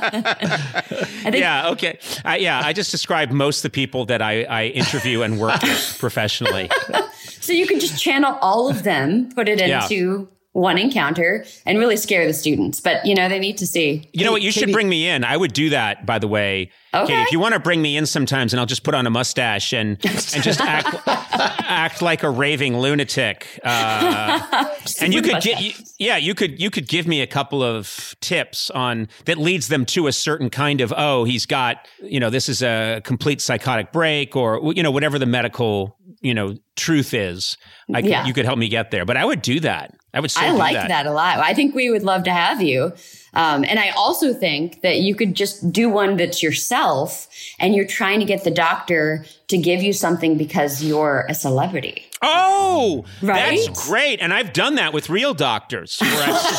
I 0.05 1.31
think 1.31 1.35
yeah, 1.35 1.69
okay. 1.71 1.99
Uh, 2.25 2.37
yeah, 2.39 2.61
I 2.63 2.71
just 2.73 2.91
described 2.91 3.31
most 3.33 3.57
of 3.57 3.63
the 3.63 3.75
people 3.75 4.05
that 4.05 4.21
I, 4.21 4.43
I 4.43 4.65
interview 4.67 5.21
and 5.21 5.39
work 5.39 5.61
with 5.61 5.97
professionally. 5.99 6.69
so. 7.41 7.51
You 7.53 7.67
can 7.67 7.79
just 7.79 8.01
channel 8.01 8.37
all 8.41 8.69
of 8.69 8.83
them, 8.83 9.31
put 9.33 9.47
it 9.49 9.59
Yeah. 9.59 9.81
One 10.53 10.77
encounter, 10.77 11.45
and 11.65 11.77
really 11.77 11.97
scare 11.97 12.25
the 12.25 12.33
students. 12.33 12.79
But 12.79 13.05
you 13.05 13.13
know, 13.15 13.27
they 13.27 13.39
need 13.39 13.57
to 13.57 13.67
see. 13.67 14.09
You 14.13 14.23
know 14.23 14.31
what? 14.31 14.41
You 14.41 14.51
should 14.51 14.71
bring 14.71 14.87
me 14.87 15.07
in. 15.07 15.23
I 15.23 15.35
would 15.35 15.53
do 15.53 15.69
that, 15.71 16.05
by 16.05 16.19
the 16.19 16.27
way. 16.27 16.71
Okay. 16.93 17.07
Katie, 17.07 17.21
if 17.23 17.31
you 17.31 17.39
want 17.39 17.55
to 17.55 17.59
bring 17.59 17.81
me 17.81 17.97
in 17.97 18.05
sometimes, 18.05 18.53
and 18.53 18.59
I'll 18.59 18.67
just 18.67 18.83
put 18.83 18.93
on 18.93 19.07
a 19.07 19.09
mustache 19.09 19.73
and 19.73 19.97
and 20.05 20.43
just 20.43 20.61
act 20.75 20.95
act 21.07 22.01
like 22.01 22.23
a 22.23 22.29
raving 22.29 22.77
lunatic. 22.77 23.47
Uh, 23.63 24.67
and 25.01 25.13
you 25.13 25.21
could 25.23 25.41
get, 25.41 25.59
you, 25.61 25.71
yeah, 25.97 26.17
you 26.17 26.35
could 26.35 26.61
you 26.61 26.69
could 26.69 26.87
give 26.87 27.07
me 27.07 27.21
a 27.21 27.27
couple 27.27 27.63
of 27.63 28.15
tips 28.21 28.69
on 28.71 29.07
that 29.25 29.37
leads 29.37 29.69
them 29.69 29.85
to 29.87 30.07
a 30.07 30.11
certain 30.11 30.49
kind 30.51 30.81
of 30.81 30.93
oh, 30.95 31.23
he's 31.23 31.45
got 31.47 31.87
you 32.01 32.19
know 32.19 32.29
this 32.29 32.47
is 32.47 32.61
a 32.61 33.01
complete 33.03 33.41
psychotic 33.41 33.91
break 33.91 34.35
or 34.35 34.73
you 34.73 34.83
know 34.83 34.91
whatever 34.91 35.17
the 35.17 35.25
medical 35.25 35.97
you 36.21 36.33
know 36.33 36.55
truth 36.75 37.13
is. 37.13 37.57
I 37.93 38.01
could, 38.01 38.11
Yeah. 38.11 38.25
you 38.25 38.33
could 38.33 38.45
help 38.45 38.59
me 38.59 38.69
get 38.69 38.91
there, 38.91 39.03
but 39.05 39.17
I 39.17 39.25
would 39.25 39.41
do 39.41 39.59
that. 39.61 39.95
I 40.13 40.19
would. 40.19 40.31
I 40.37 40.49
do 40.51 40.57
like 40.57 40.75
that. 40.75 41.05
a 41.07 41.11
lot. 41.11 41.39
I 41.39 41.53
think 41.53 41.73
we 41.73 41.89
would 41.89 42.03
love 42.03 42.23
to 42.25 42.31
have 42.33 42.61
you. 42.61 42.93
Um, 43.35 43.63
and 43.67 43.79
I 43.79 43.89
also 43.91 44.31
think 44.31 44.81
that 44.81 44.99
you 44.99 45.15
could 45.15 45.33
just 45.33 45.71
do 45.71 45.89
one 45.89 46.17
that's 46.17 46.43
yourself 46.43 47.27
and 47.57 47.73
you're 47.73 47.87
trying 47.87 48.19
to 48.19 48.25
get 48.27 48.43
the 48.43 48.51
doctor 48.51 49.25
to 49.47 49.57
give 49.57 49.81
you 49.81 49.91
something 49.91 50.37
because 50.37 50.83
you're 50.83 51.25
a 51.27 51.33
celebrity. 51.33 52.05
Oh, 52.21 53.05
Right? 53.23 53.57
that's 53.65 53.87
great. 53.87 54.19
And 54.21 54.31
I've 54.31 54.53
done 54.53 54.75
that 54.75 54.93
with 54.93 55.09
real 55.09 55.33
doctors 55.33 55.97
where, 55.99 56.29
I've- 56.29 56.57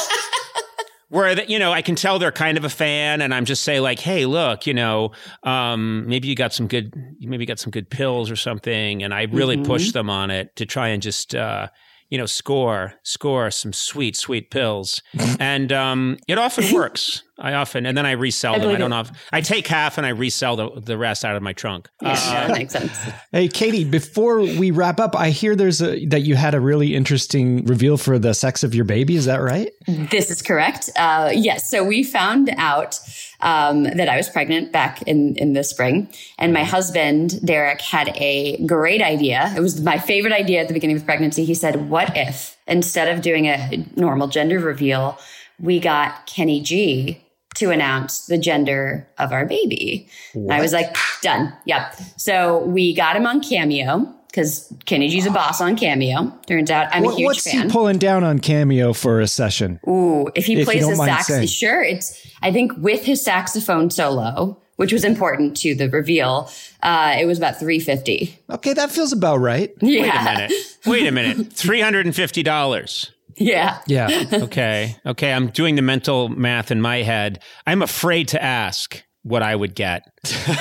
where 1.11 1.35
that 1.37 1.49
you 1.49 1.61
know, 1.61 1.73
I 1.73 1.81
can 1.81 1.95
tell 1.95 2.19
they're 2.19 2.33
kind 2.33 2.59
of 2.59 2.65
a 2.65 2.69
fan 2.69 3.21
and 3.23 3.33
I'm 3.33 3.45
just 3.45 3.63
say 3.63 3.79
like, 3.79 4.01
hey, 4.01 4.27
look, 4.27 4.67
you 4.67 4.75
know, 4.75 5.13
um, 5.45 6.09
maybe 6.09 6.27
you 6.27 6.35
got 6.35 6.53
some 6.53 6.67
good, 6.67 6.93
maybe 7.21 7.43
you 7.45 7.47
got 7.47 7.61
some 7.61 7.71
good 7.71 7.89
pills 7.89 8.31
or 8.33 8.37
something. 8.37 9.03
And 9.05 9.15
I 9.15 9.23
really 9.31 9.55
Mm-hmm. 9.57 9.67
push 9.67 9.93
them 9.93 10.11
on 10.11 10.31
it 10.33 10.57
to 10.57 10.67
try 10.67 10.89
and 10.89 11.01
just, 11.01 11.35
uh, 11.37 11.69
you 12.15 12.19
know, 12.19 12.27
score, 12.27 12.95
score 13.03 13.51
some 13.51 13.73
sweet, 13.73 14.17
sweet 14.17 14.49
pills. 14.49 15.03
and 15.41 15.73
um, 15.73 16.17
it 16.29 16.39
often 16.39 16.73
works. 16.73 17.25
I 17.41 17.55
often, 17.55 17.87
and 17.87 17.99
then 17.99 18.07
I 18.07 18.13
resell 18.13 18.61
them. 18.61 18.69
I 18.71 18.77
don't 18.77 18.93
it. 18.93 18.95
know. 19.11 19.17
I 19.33 19.41
take 19.41 19.67
half 19.67 19.99
and 19.99 20.07
I 20.07 20.11
resell 20.11 20.55
the, 20.55 20.81
the 20.81 20.97
rest 20.97 21.25
out 21.25 21.35
of 21.35 21.43
my 21.43 21.53
trunk. 21.53 21.89
Yeah, 22.01 22.11
Uh, 22.13 22.47
that 22.47 22.51
makes 22.57 22.73
sense. 22.73 22.97
Hey, 23.33 23.49
Katie, 23.49 23.85
before 23.85 24.39
we 24.43 24.71
wrap 24.71 25.01
up, 25.01 25.17
I 25.17 25.31
hear 25.31 25.57
there's 25.57 25.83
a 25.83 26.07
that 26.07 26.21
you 26.21 26.37
had 26.37 26.55
a 26.55 26.61
really 26.61 26.95
interesting 26.95 27.65
reveal 27.65 27.97
for 27.97 28.21
the 28.21 28.35
sex 28.35 28.63
of 28.63 28.73
your 28.77 28.85
baby. 28.85 29.17
Is 29.17 29.25
that 29.25 29.39
right? 29.43 29.73
This 29.89 30.31
is 30.31 30.43
correct. 30.43 30.89
Uh, 30.97 31.33
yes. 31.35 31.69
So 31.69 31.83
we 31.83 32.05
found 32.05 32.51
out 32.57 33.01
um, 33.45 33.85
that 33.85 34.09
I 34.09 34.17
was 34.17 34.29
pregnant 34.29 34.73
back 34.73 35.03
in, 35.03 35.37
in 35.37 35.53
the 35.53 35.63
spring. 35.63 36.09
And 36.39 36.53
my 36.53 36.65
husband, 36.65 37.45
Derek, 37.47 37.81
had 37.81 38.09
a 38.17 38.57
great 38.67 39.03
idea. 39.03 39.53
It 39.57 39.61
was 39.61 39.81
my 39.83 39.99
favorite 39.99 40.33
idea 40.33 40.63
at 40.63 40.69
the 40.69 40.75
beginning 40.75 40.97
of 40.97 41.05
pregnancy. 41.05 41.45
He 41.45 41.55
said, 41.55 41.89
What 41.89 42.17
if 42.17 42.57
instead 42.67 43.15
of 43.15 43.23
doing 43.23 43.47
a 43.47 43.87
normal 43.95 44.27
gender 44.29 44.59
reveal, 44.59 45.19
we 45.61 45.79
got 45.79 46.27
Kenny 46.27 46.61
G 46.61 47.21
to 47.57 47.71
announce 47.71 48.27
the 48.27 48.39
gender 48.39 49.07
of 49.19 49.31
our 49.31 49.45
baby? 49.45 50.09
And 50.33 50.53
I 50.53 50.61
was 50.61 50.73
like, 50.73 50.97
Done. 51.21 51.53
Yep. 51.67 51.95
So 52.17 52.65
we 52.65 52.95
got 52.95 53.15
him 53.15 53.27
on 53.27 53.43
Cameo. 53.43 54.13
Because 54.35 54.73
Kenny 54.85 55.09
G's 55.09 55.27
a 55.27 55.31
boss 55.31 55.61
on 55.61 55.77
Cameo. 55.77 56.33
Turns 56.49 56.69
out 56.69 56.89
I'm 56.91 57.05
a 57.05 57.07
What- 57.07 57.17
huge 57.17 57.27
what's 57.27 57.51
fan. 57.51 57.63
he 57.65 57.69
pulling 57.71 57.99
down 57.99 58.25
on 58.25 58.41
Cameo 58.41 58.93
for 58.93 59.21
a 59.21 59.29
session? 59.29 59.79
Ooh, 59.89 60.29
if 60.35 60.47
he 60.47 60.55
If 60.61 60.65
plays 60.65 60.81
don't 60.81 60.97
the 60.97 61.05
sax, 61.05 61.27
saying. 61.29 61.47
sure. 61.47 61.83
It's 61.83 62.21
I 62.43 62.51
think 62.53 62.73
with 62.79 63.05
his 63.05 63.23
saxophone 63.23 63.91
solo, 63.91 64.59
which 64.75 64.93
was 64.93 65.05
important 65.05 65.57
to 65.59 65.77
the 65.77 65.89
reveal, 65.89 66.51
uh, 66.83 67.15
it 67.17 67.27
was 67.27 67.39
about 67.39 67.61
three 67.61 67.79
fifty. 67.79 68.37
Okay, 68.51 68.73
that 68.73 68.91
feels 68.91 69.13
about 69.13 69.37
right. 69.39 69.71
Yeah, 69.81 70.03
Wait 70.03 70.11
a 70.11 70.25
minute. 70.25 70.53
Wait 70.87 71.07
a 71.07 71.13
minute. 71.13 71.53
Three 71.53 71.81
hundred 71.81 72.07
and 72.07 72.15
fifty 72.17 72.43
dollars. 72.43 73.13
yeah. 73.37 73.79
Yeah. 73.87 74.25
Okay. 74.33 74.97
Okay. 75.07 75.33
I'm 75.33 75.47
doing 75.49 75.77
the 75.77 75.83
mental 75.83 76.29
math 76.29 76.71
in 76.73 76.81
my 76.81 77.03
head. 77.03 77.41
I'm 77.69 77.83
afraid 77.83 78.27
to 78.29 78.43
ask 78.43 79.03
what 79.25 79.43
I 79.43 79.57
would 79.57 79.75
get 79.75 80.03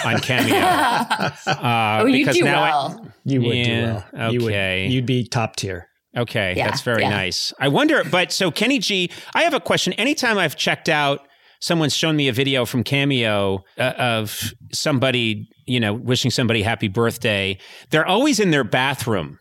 on 0.05 0.19
Cameo. 0.19 0.55
Uh, 1.45 1.99
Oh, 2.01 2.05
you 2.05 2.19
because 2.25 2.37
do 2.37 2.43
now 2.43 2.63
I- 2.63 2.69
well. 2.69 3.07
You 3.25 3.41
would 3.41 3.55
Yeah, 3.55 3.65
do 3.65 4.17
well. 4.17 4.33
You 4.33 4.39
would, 4.41 4.51
okay. 4.53 4.87
you'd 4.87 5.05
be 5.05 5.27
top 5.27 5.55
tier. 5.55 5.87
okay. 6.17 6.53
Yeah, 6.57 6.67
that's 6.69 6.81
very 6.81 7.03
yeah. 7.03 7.09
nice. 7.09 7.53
I 7.59 7.67
wonder, 7.67 8.03
but 8.03 8.31
so 8.31 8.49
Kenny 8.51 8.79
G, 8.79 9.11
I 9.35 9.43
have 9.43 9.53
a 9.53 9.59
question. 9.59 9.93
Anytime 9.93 10.37
I've 10.37 10.55
checked 10.55 10.89
out, 10.89 11.19
someone's 11.61 11.95
shown 11.95 12.15
me 12.15 12.27
a 12.27 12.33
video 12.33 12.65
from 12.65 12.83
Cameo 12.83 13.63
uh, 13.77 13.81
of 13.97 14.53
somebody, 14.73 15.47
you 15.65 15.79
know, 15.79 15.93
wishing 15.93 16.31
somebody 16.31 16.61
happy 16.63 16.87
birthday. 16.89 17.57
They're 17.89 18.05
always 18.05 18.39
in 18.39 18.51
their 18.51 18.63
bathroom. 18.65 19.39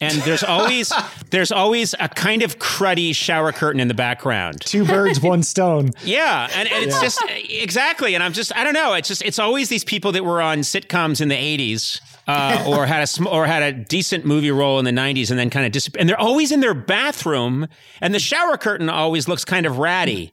And 0.00 0.18
there's 0.22 0.42
always 0.42 0.92
there's 1.30 1.52
always 1.52 1.94
a 1.98 2.08
kind 2.08 2.42
of 2.42 2.58
cruddy 2.58 3.14
shower 3.14 3.52
curtain 3.52 3.80
in 3.80 3.88
the 3.88 3.94
background. 3.94 4.60
Two 4.60 4.84
birds, 4.84 5.20
one 5.20 5.42
stone. 5.54 5.90
Yeah, 6.04 6.48
and, 6.54 6.68
and 6.68 6.84
it's 6.84 7.00
just 7.00 7.22
exactly, 7.28 8.14
and 8.14 8.22
I'm 8.22 8.32
just 8.32 8.54
I 8.56 8.64
don't 8.64 8.74
know. 8.74 8.94
It's 8.94 9.08
just 9.08 9.22
it's 9.22 9.38
always 9.38 9.68
these 9.68 9.84
people 9.84 10.12
that 10.12 10.24
were 10.24 10.42
on 10.42 10.58
sitcoms 10.58 11.20
in 11.20 11.28
the 11.28 11.36
'80s, 11.36 12.00
uh, 12.26 12.64
or 12.66 12.86
had 12.86 13.02
a 13.02 13.06
sm- 13.06 13.28
or 13.28 13.46
had 13.46 13.62
a 13.62 13.72
decent 13.72 14.24
movie 14.24 14.50
role 14.50 14.78
in 14.78 14.84
the 14.84 14.90
'90s, 14.90 15.30
and 15.30 15.38
then 15.38 15.48
kind 15.48 15.64
of 15.64 15.72
disappear. 15.72 16.00
And 16.00 16.08
they're 16.08 16.20
always 16.20 16.50
in 16.52 16.60
their 16.60 16.74
bathroom, 16.74 17.68
and 18.00 18.12
the 18.12 18.18
shower 18.20 18.56
curtain 18.56 18.90
always 18.90 19.28
looks 19.28 19.44
kind 19.44 19.64
of 19.64 19.78
ratty. 19.78 20.32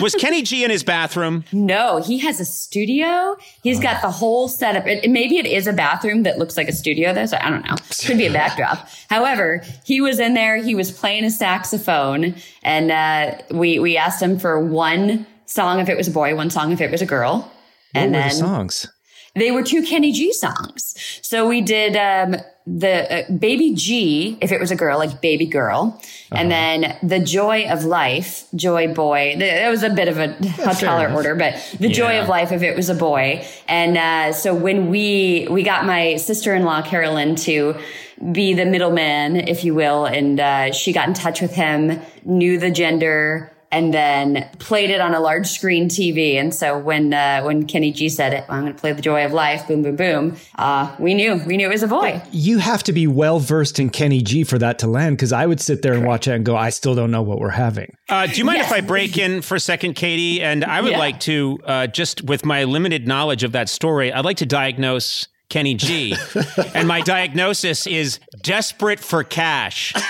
Was 0.00 0.14
Kenny 0.14 0.42
G 0.42 0.64
in 0.64 0.70
his 0.70 0.82
bathroom? 0.82 1.44
No, 1.52 2.02
he 2.02 2.18
has 2.18 2.40
a 2.40 2.44
studio. 2.44 3.36
He's 3.62 3.80
got 3.80 4.02
the 4.02 4.10
whole 4.10 4.48
setup. 4.48 4.86
It, 4.86 5.10
maybe 5.10 5.38
it 5.38 5.46
is 5.46 5.66
a 5.66 5.72
bathroom 5.72 6.24
that 6.24 6.38
looks 6.38 6.56
like 6.56 6.68
a 6.68 6.72
studio. 6.72 7.12
Though, 7.12 7.26
so 7.26 7.38
I 7.40 7.50
don't 7.50 7.64
know. 7.64 7.76
Could 8.04 8.18
be 8.18 8.26
a 8.26 8.32
backdrop. 8.32 8.88
However, 9.08 9.62
he 9.84 10.00
was 10.00 10.18
in 10.18 10.34
there. 10.34 10.56
He 10.56 10.74
was 10.74 10.90
playing 10.92 11.24
a 11.24 11.30
saxophone, 11.30 12.34
and 12.62 12.90
uh, 12.90 13.42
we 13.50 13.78
we 13.78 13.96
asked 13.96 14.20
him 14.22 14.38
for 14.38 14.58
one 14.64 15.26
song 15.46 15.80
if 15.80 15.88
it 15.88 15.96
was 15.96 16.08
a 16.08 16.12
boy, 16.12 16.34
one 16.34 16.50
song 16.50 16.72
if 16.72 16.80
it 16.80 16.90
was 16.90 17.00
a 17.02 17.06
girl, 17.06 17.38
What 17.38 17.50
and 17.94 18.12
were 18.12 18.18
then 18.18 18.28
the 18.28 18.34
songs? 18.34 18.86
They 19.38 19.50
were 19.50 19.62
two 19.62 19.82
Kenny 19.82 20.12
G 20.12 20.32
songs. 20.32 20.94
So 21.22 21.48
we 21.48 21.60
did 21.60 21.96
um, 21.96 22.40
the 22.66 23.26
uh, 23.26 23.32
Baby 23.32 23.74
G, 23.74 24.36
if 24.40 24.52
it 24.52 24.60
was 24.60 24.70
a 24.70 24.76
girl, 24.76 24.98
like 24.98 25.20
Baby 25.20 25.46
Girl, 25.46 26.00
and 26.30 26.50
then 26.50 26.98
the 27.02 27.18
Joy 27.18 27.68
of 27.68 27.84
Life, 27.84 28.46
Joy 28.54 28.92
Boy. 28.92 29.36
That 29.38 29.68
was 29.70 29.82
a 29.82 29.90
bit 29.90 30.08
of 30.08 30.18
a, 30.18 30.36
a 30.70 30.74
taller 30.74 31.10
order, 31.10 31.34
but 31.34 31.54
the 31.78 31.88
Joy 31.88 32.20
of 32.20 32.28
Life, 32.28 32.52
if 32.52 32.62
it 32.62 32.76
was 32.76 32.90
a 32.90 32.94
boy. 32.94 33.46
And 33.68 33.96
uh, 33.96 34.32
so 34.32 34.54
when 34.54 34.90
we 34.90 35.46
we 35.50 35.62
got 35.62 35.86
my 35.86 36.16
sister 36.16 36.54
in 36.54 36.64
law 36.64 36.82
Carolyn 36.82 37.36
to 37.36 37.76
be 38.32 38.52
the 38.52 38.66
middleman, 38.66 39.36
if 39.36 39.64
you 39.64 39.74
will, 39.74 40.04
and 40.04 40.40
uh, 40.40 40.72
she 40.72 40.92
got 40.92 41.08
in 41.08 41.14
touch 41.14 41.40
with 41.40 41.52
him, 41.52 42.00
knew 42.24 42.58
the 42.58 42.70
gender 42.70 43.52
and 43.70 43.92
then 43.92 44.48
played 44.58 44.90
it 44.90 45.00
on 45.00 45.14
a 45.14 45.20
large 45.20 45.46
screen 45.46 45.88
TV. 45.88 46.34
And 46.36 46.54
so 46.54 46.78
when 46.78 47.12
uh, 47.12 47.42
when 47.42 47.66
Kenny 47.66 47.92
G 47.92 48.08
said 48.08 48.32
it, 48.32 48.44
I'm 48.48 48.62
going 48.62 48.72
to 48.74 48.80
play 48.80 48.92
the 48.92 49.02
joy 49.02 49.24
of 49.24 49.32
life, 49.32 49.66
boom, 49.68 49.82
boom, 49.82 49.96
boom. 49.96 50.36
Uh, 50.56 50.94
we 50.98 51.14
knew, 51.14 51.36
we 51.46 51.56
knew 51.56 51.66
it 51.66 51.72
was 51.72 51.82
a 51.82 51.88
boy. 51.88 52.22
You 52.32 52.58
have 52.58 52.82
to 52.84 52.92
be 52.92 53.06
well 53.06 53.38
versed 53.40 53.78
in 53.78 53.90
Kenny 53.90 54.22
G 54.22 54.44
for 54.44 54.58
that 54.58 54.78
to 54.80 54.86
land 54.86 55.16
because 55.16 55.32
I 55.32 55.44
would 55.46 55.60
sit 55.60 55.82
there 55.82 55.92
and 55.92 56.06
watch 56.06 56.26
it 56.26 56.32
and 56.32 56.44
go, 56.44 56.56
I 56.56 56.70
still 56.70 56.94
don't 56.94 57.10
know 57.10 57.22
what 57.22 57.40
we're 57.40 57.50
having. 57.50 57.94
Uh, 58.08 58.26
do 58.26 58.32
you 58.34 58.44
mind 58.44 58.58
if 58.60 58.72
I 58.72 58.80
break 58.80 59.18
in 59.18 59.42
for 59.42 59.54
a 59.56 59.60
second, 59.60 59.94
Katie? 59.94 60.40
And 60.42 60.64
I 60.64 60.80
would 60.80 60.92
Yeah. 60.92 60.98
like 60.98 61.20
to, 61.20 61.58
uh, 61.66 61.86
just 61.88 62.24
with 62.24 62.44
my 62.46 62.64
limited 62.64 63.06
knowledge 63.06 63.44
of 63.44 63.52
that 63.52 63.68
story, 63.68 64.12
I'd 64.12 64.24
like 64.24 64.38
to 64.38 64.46
diagnose 64.46 65.28
Kenny 65.48 65.74
G. 65.74 66.14
and 66.74 66.86
my 66.86 67.00
diagnosis 67.00 67.86
is 67.86 68.20
desperate 68.42 69.00
for 69.00 69.24
cash. 69.24 69.94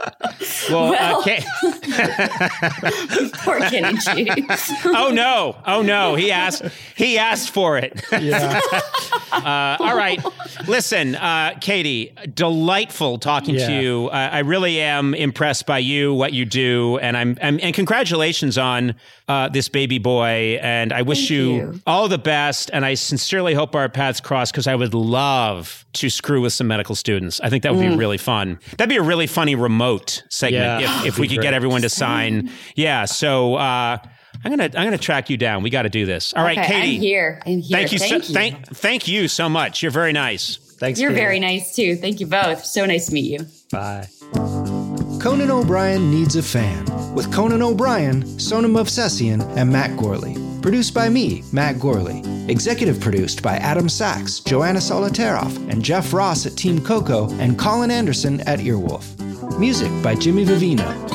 Well, 0.70 0.94
uh, 0.94 1.22
Ke- 1.22 1.44
Poor 3.44 3.60
Kenny 3.60 3.98
G. 3.98 4.30
oh 4.86 5.10
no, 5.12 5.56
oh 5.66 5.82
no, 5.82 6.14
he 6.14 6.30
asked, 6.32 6.62
he 6.96 7.18
asked 7.18 7.50
for 7.50 7.76
it. 7.76 8.02
Yeah. 8.12 8.60
Uh, 9.32 9.76
all 9.78 9.96
right, 9.96 10.22
listen, 10.66 11.16
uh, 11.16 11.54
Katie, 11.60 12.14
delightful 12.34 13.18
talking 13.18 13.56
to 13.56 13.72
you. 13.72 14.08
Uh, 14.08 14.30
I 14.32 14.38
really 14.40 14.80
am 14.80 15.14
impressed 15.14 15.66
by 15.66 15.78
you, 15.78 16.14
what 16.14 16.32
you 16.32 16.44
do, 16.44 16.98
and 16.98 17.16
I'm, 17.16 17.36
I'm 17.42 17.60
and 17.62 17.74
congratulations 17.74 18.56
on 18.58 18.94
uh, 19.28 19.48
this 19.48 19.68
baby 19.68 19.98
boy. 19.98 20.58
And 20.62 20.92
I 20.92 21.02
wish 21.02 21.28
Thank 21.28 21.30
you, 21.30 21.69
you. 21.74 21.80
all 21.86 22.08
the 22.08 22.18
best. 22.18 22.70
And 22.72 22.84
I 22.84 22.94
sincerely 22.94 23.54
hope 23.54 23.74
our 23.74 23.88
paths 23.88 24.20
cross 24.20 24.50
because 24.50 24.66
I 24.66 24.74
would 24.74 24.94
love 24.94 25.84
to 25.94 26.10
screw 26.10 26.40
with 26.40 26.52
some 26.52 26.66
medical 26.66 26.94
students. 26.94 27.40
I 27.40 27.50
think 27.50 27.62
that 27.62 27.74
would 27.74 27.84
Mm. 27.84 27.90
be 27.92 27.96
really 27.96 28.18
fun. 28.18 28.58
That'd 28.76 28.88
be 28.88 28.96
a 28.96 29.02
really 29.02 29.26
funny 29.26 29.54
remote 29.54 30.22
segment 30.28 30.80
Yeah. 30.82 31.00
if, 31.00 31.06
if 31.06 31.18
we 31.18 31.28
could 31.28 31.40
get 31.42 31.54
everyone 31.54 31.82
to 31.82 31.88
sign. 31.88 32.50
Yeah. 32.76 33.04
So. 33.06 33.54
Uh, 33.56 33.98
I'm 34.42 34.50
gonna 34.52 34.64
I'm 34.74 34.84
gonna 34.86 34.96
track 34.96 35.28
you 35.28 35.36
down. 35.36 35.62
We 35.62 35.68
got 35.70 35.82
to 35.82 35.90
do 35.90 36.06
this. 36.06 36.32
All 36.32 36.42
right, 36.42 36.56
Okay, 36.56 36.66
Katie. 36.68 36.94
I'm 36.96 37.00
here. 37.02 37.42
I'm 37.44 37.58
here. 37.58 37.76
Thank 37.76 37.92
you. 37.92 37.98
Thank 37.98 38.24
so, 38.24 38.28
you. 38.28 38.34
Thank 38.34 38.66
thank 38.68 39.08
you 39.08 39.28
so 39.28 39.48
much. 39.50 39.82
You're 39.82 39.90
very 39.92 40.12
nice. 40.12 40.56
Thanks. 40.78 40.98
You're 40.98 41.10
Katie. 41.10 41.20
very 41.20 41.40
nice 41.40 41.74
too. 41.74 41.96
Thank 41.96 42.20
you 42.20 42.26
both. 42.26 42.64
So 42.64 42.86
nice 42.86 43.06
to 43.08 43.12
meet 43.12 43.30
you. 43.30 43.46
Bye. 43.70 44.06
Conan 45.20 45.50
O'Brien 45.50 46.10
Needs 46.10 46.36
a 46.36 46.42
Fan 46.42 46.86
with 47.14 47.30
Conan 47.32 47.60
O'Brien, 47.60 48.38
Sona 48.38 48.68
Movsesian, 48.68 49.42
and 49.56 49.70
Matt 49.70 49.94
Gorley. 49.98 50.36
Produced 50.62 50.92
by 50.92 51.08
me, 51.08 51.42
Matt 51.52 51.76
Gourley. 51.76 52.48
Executive 52.50 53.00
produced 53.00 53.42
by 53.42 53.56
Adam 53.56 53.88
Sachs, 53.88 54.40
Joanna 54.40 54.78
Solotaroff, 54.78 55.56
and 55.70 55.82
Jeff 55.82 56.12
Ross 56.12 56.44
at 56.44 56.56
Team 56.56 56.84
Coco, 56.84 57.30
and 57.38 57.58
Colin 57.58 57.90
Anderson 57.90 58.42
at 58.42 58.58
Earwolf. 58.58 59.18
Music 59.58 59.90
by 60.02 60.14
Jimmy 60.14 60.44
Vivino. 60.44 61.10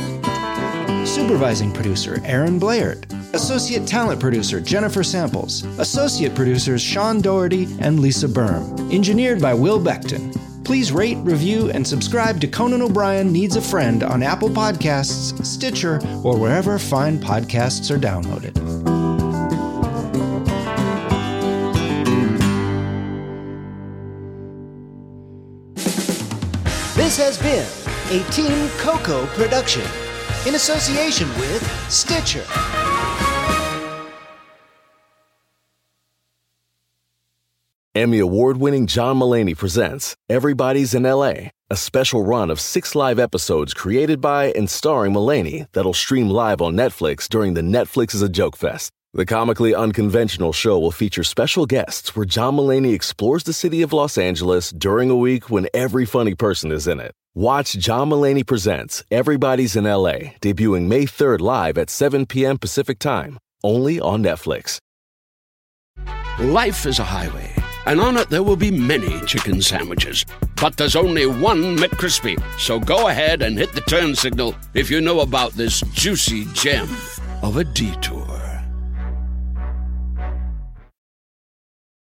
Supervising 1.05 1.71
producer 1.71 2.19
Aaron 2.25 2.59
Bleyaert. 2.59 3.05
Associate 3.35 3.85
talent 3.85 4.19
producer 4.19 4.59
Jennifer 4.59 5.03
Samples. 5.03 5.63
Associate 5.77 6.33
producers 6.33 6.81
Sean 6.81 7.21
Doherty 7.21 7.67
and 7.79 7.99
Lisa 7.99 8.27
Berm. 8.27 8.91
Engineered 8.91 9.41
by 9.41 9.53
Will 9.53 9.79
Beckton. 9.79 10.33
Please 10.65 10.91
rate, 10.91 11.17
review, 11.17 11.69
and 11.69 11.85
subscribe 11.85 12.41
to 12.41 12.47
Conan 12.47 12.81
O'Brien 12.81 13.31
Needs 13.31 13.55
a 13.55 13.61
Friend 13.61 14.01
on 14.01 14.23
Apple 14.23 14.49
Podcasts, 14.49 15.45
Stitcher, 15.45 15.99
or 16.23 16.39
wherever 16.39 16.79
fine 16.79 17.19
podcasts 17.19 17.91
are 17.91 17.99
downloaded. 17.99 18.94
This 27.05 27.17
has 27.17 27.37
been 27.37 28.19
a 28.19 28.23
Team 28.31 28.67
Coco 28.79 29.27
production 29.37 29.83
in 30.47 30.55
association 30.55 31.29
with 31.37 31.61
Stitcher. 31.87 32.43
Emmy 37.93 38.17
award 38.17 38.57
winning 38.57 38.87
John 38.87 39.19
Mulaney 39.19 39.55
presents 39.55 40.15
Everybody's 40.29 40.95
in 40.95 41.03
LA, 41.03 41.49
a 41.69 41.75
special 41.75 42.25
run 42.25 42.49
of 42.49 42.59
six 42.59 42.95
live 42.95 43.19
episodes 43.19 43.75
created 43.75 44.19
by 44.19 44.45
and 44.53 44.67
starring 44.67 45.13
Mulaney 45.13 45.67
that'll 45.73 45.93
stream 45.93 46.31
live 46.31 46.59
on 46.59 46.73
Netflix 46.73 47.29
during 47.29 47.53
the 47.53 47.61
Netflix 47.61 48.15
is 48.15 48.23
a 48.23 48.29
Joke 48.29 48.57
Fest. 48.57 48.91
The 49.15 49.25
comically 49.25 49.73
unconventional 49.73 50.51
show 50.51 50.77
will 50.77 50.91
feature 50.91 51.23
special 51.23 51.65
guests 51.65 52.17
where 52.17 52.25
John 52.25 52.57
Mulaney 52.57 52.93
explores 52.93 53.45
the 53.45 53.53
city 53.53 53.81
of 53.81 53.93
Los 53.93 54.17
Angeles 54.17 54.71
during 54.71 55.09
a 55.09 55.15
week 55.15 55.49
when 55.49 55.69
every 55.73 56.05
funny 56.05 56.35
person 56.35 56.69
is 56.69 56.85
in 56.85 56.99
it. 56.99 57.13
Watch 57.33 57.77
John 57.77 58.09
Mulaney 58.09 58.45
Presents 58.45 59.05
Everybody's 59.09 59.77
in 59.77 59.85
LA, 59.85 60.35
debuting 60.41 60.89
May 60.89 61.05
3rd 61.05 61.39
live 61.39 61.77
at 61.77 61.89
7 61.89 62.25
p.m. 62.25 62.57
Pacific 62.57 62.99
Time, 62.99 63.39
only 63.63 64.01
on 64.01 64.21
Netflix. 64.21 64.79
Life 66.37 66.85
is 66.85 66.99
a 66.99 67.05
highway, 67.05 67.53
and 67.85 68.01
on 68.01 68.17
it 68.17 68.29
there 68.29 68.43
will 68.43 68.57
be 68.57 68.69
many 68.69 69.21
chicken 69.21 69.61
sandwiches. 69.61 70.25
But 70.59 70.75
there's 70.75 70.97
only 70.97 71.25
one 71.25 71.77
McCrispy. 71.77 72.35
So 72.59 72.81
go 72.81 73.07
ahead 73.07 73.41
and 73.41 73.57
hit 73.57 73.71
the 73.71 73.79
turn 73.79 74.13
signal 74.13 74.55
if 74.73 74.91
you 74.91 74.99
know 74.99 75.21
about 75.21 75.53
this 75.53 75.79
juicy 75.93 76.43
gem 76.51 76.89
of 77.41 77.55
a 77.55 77.63
detour. 77.63 78.24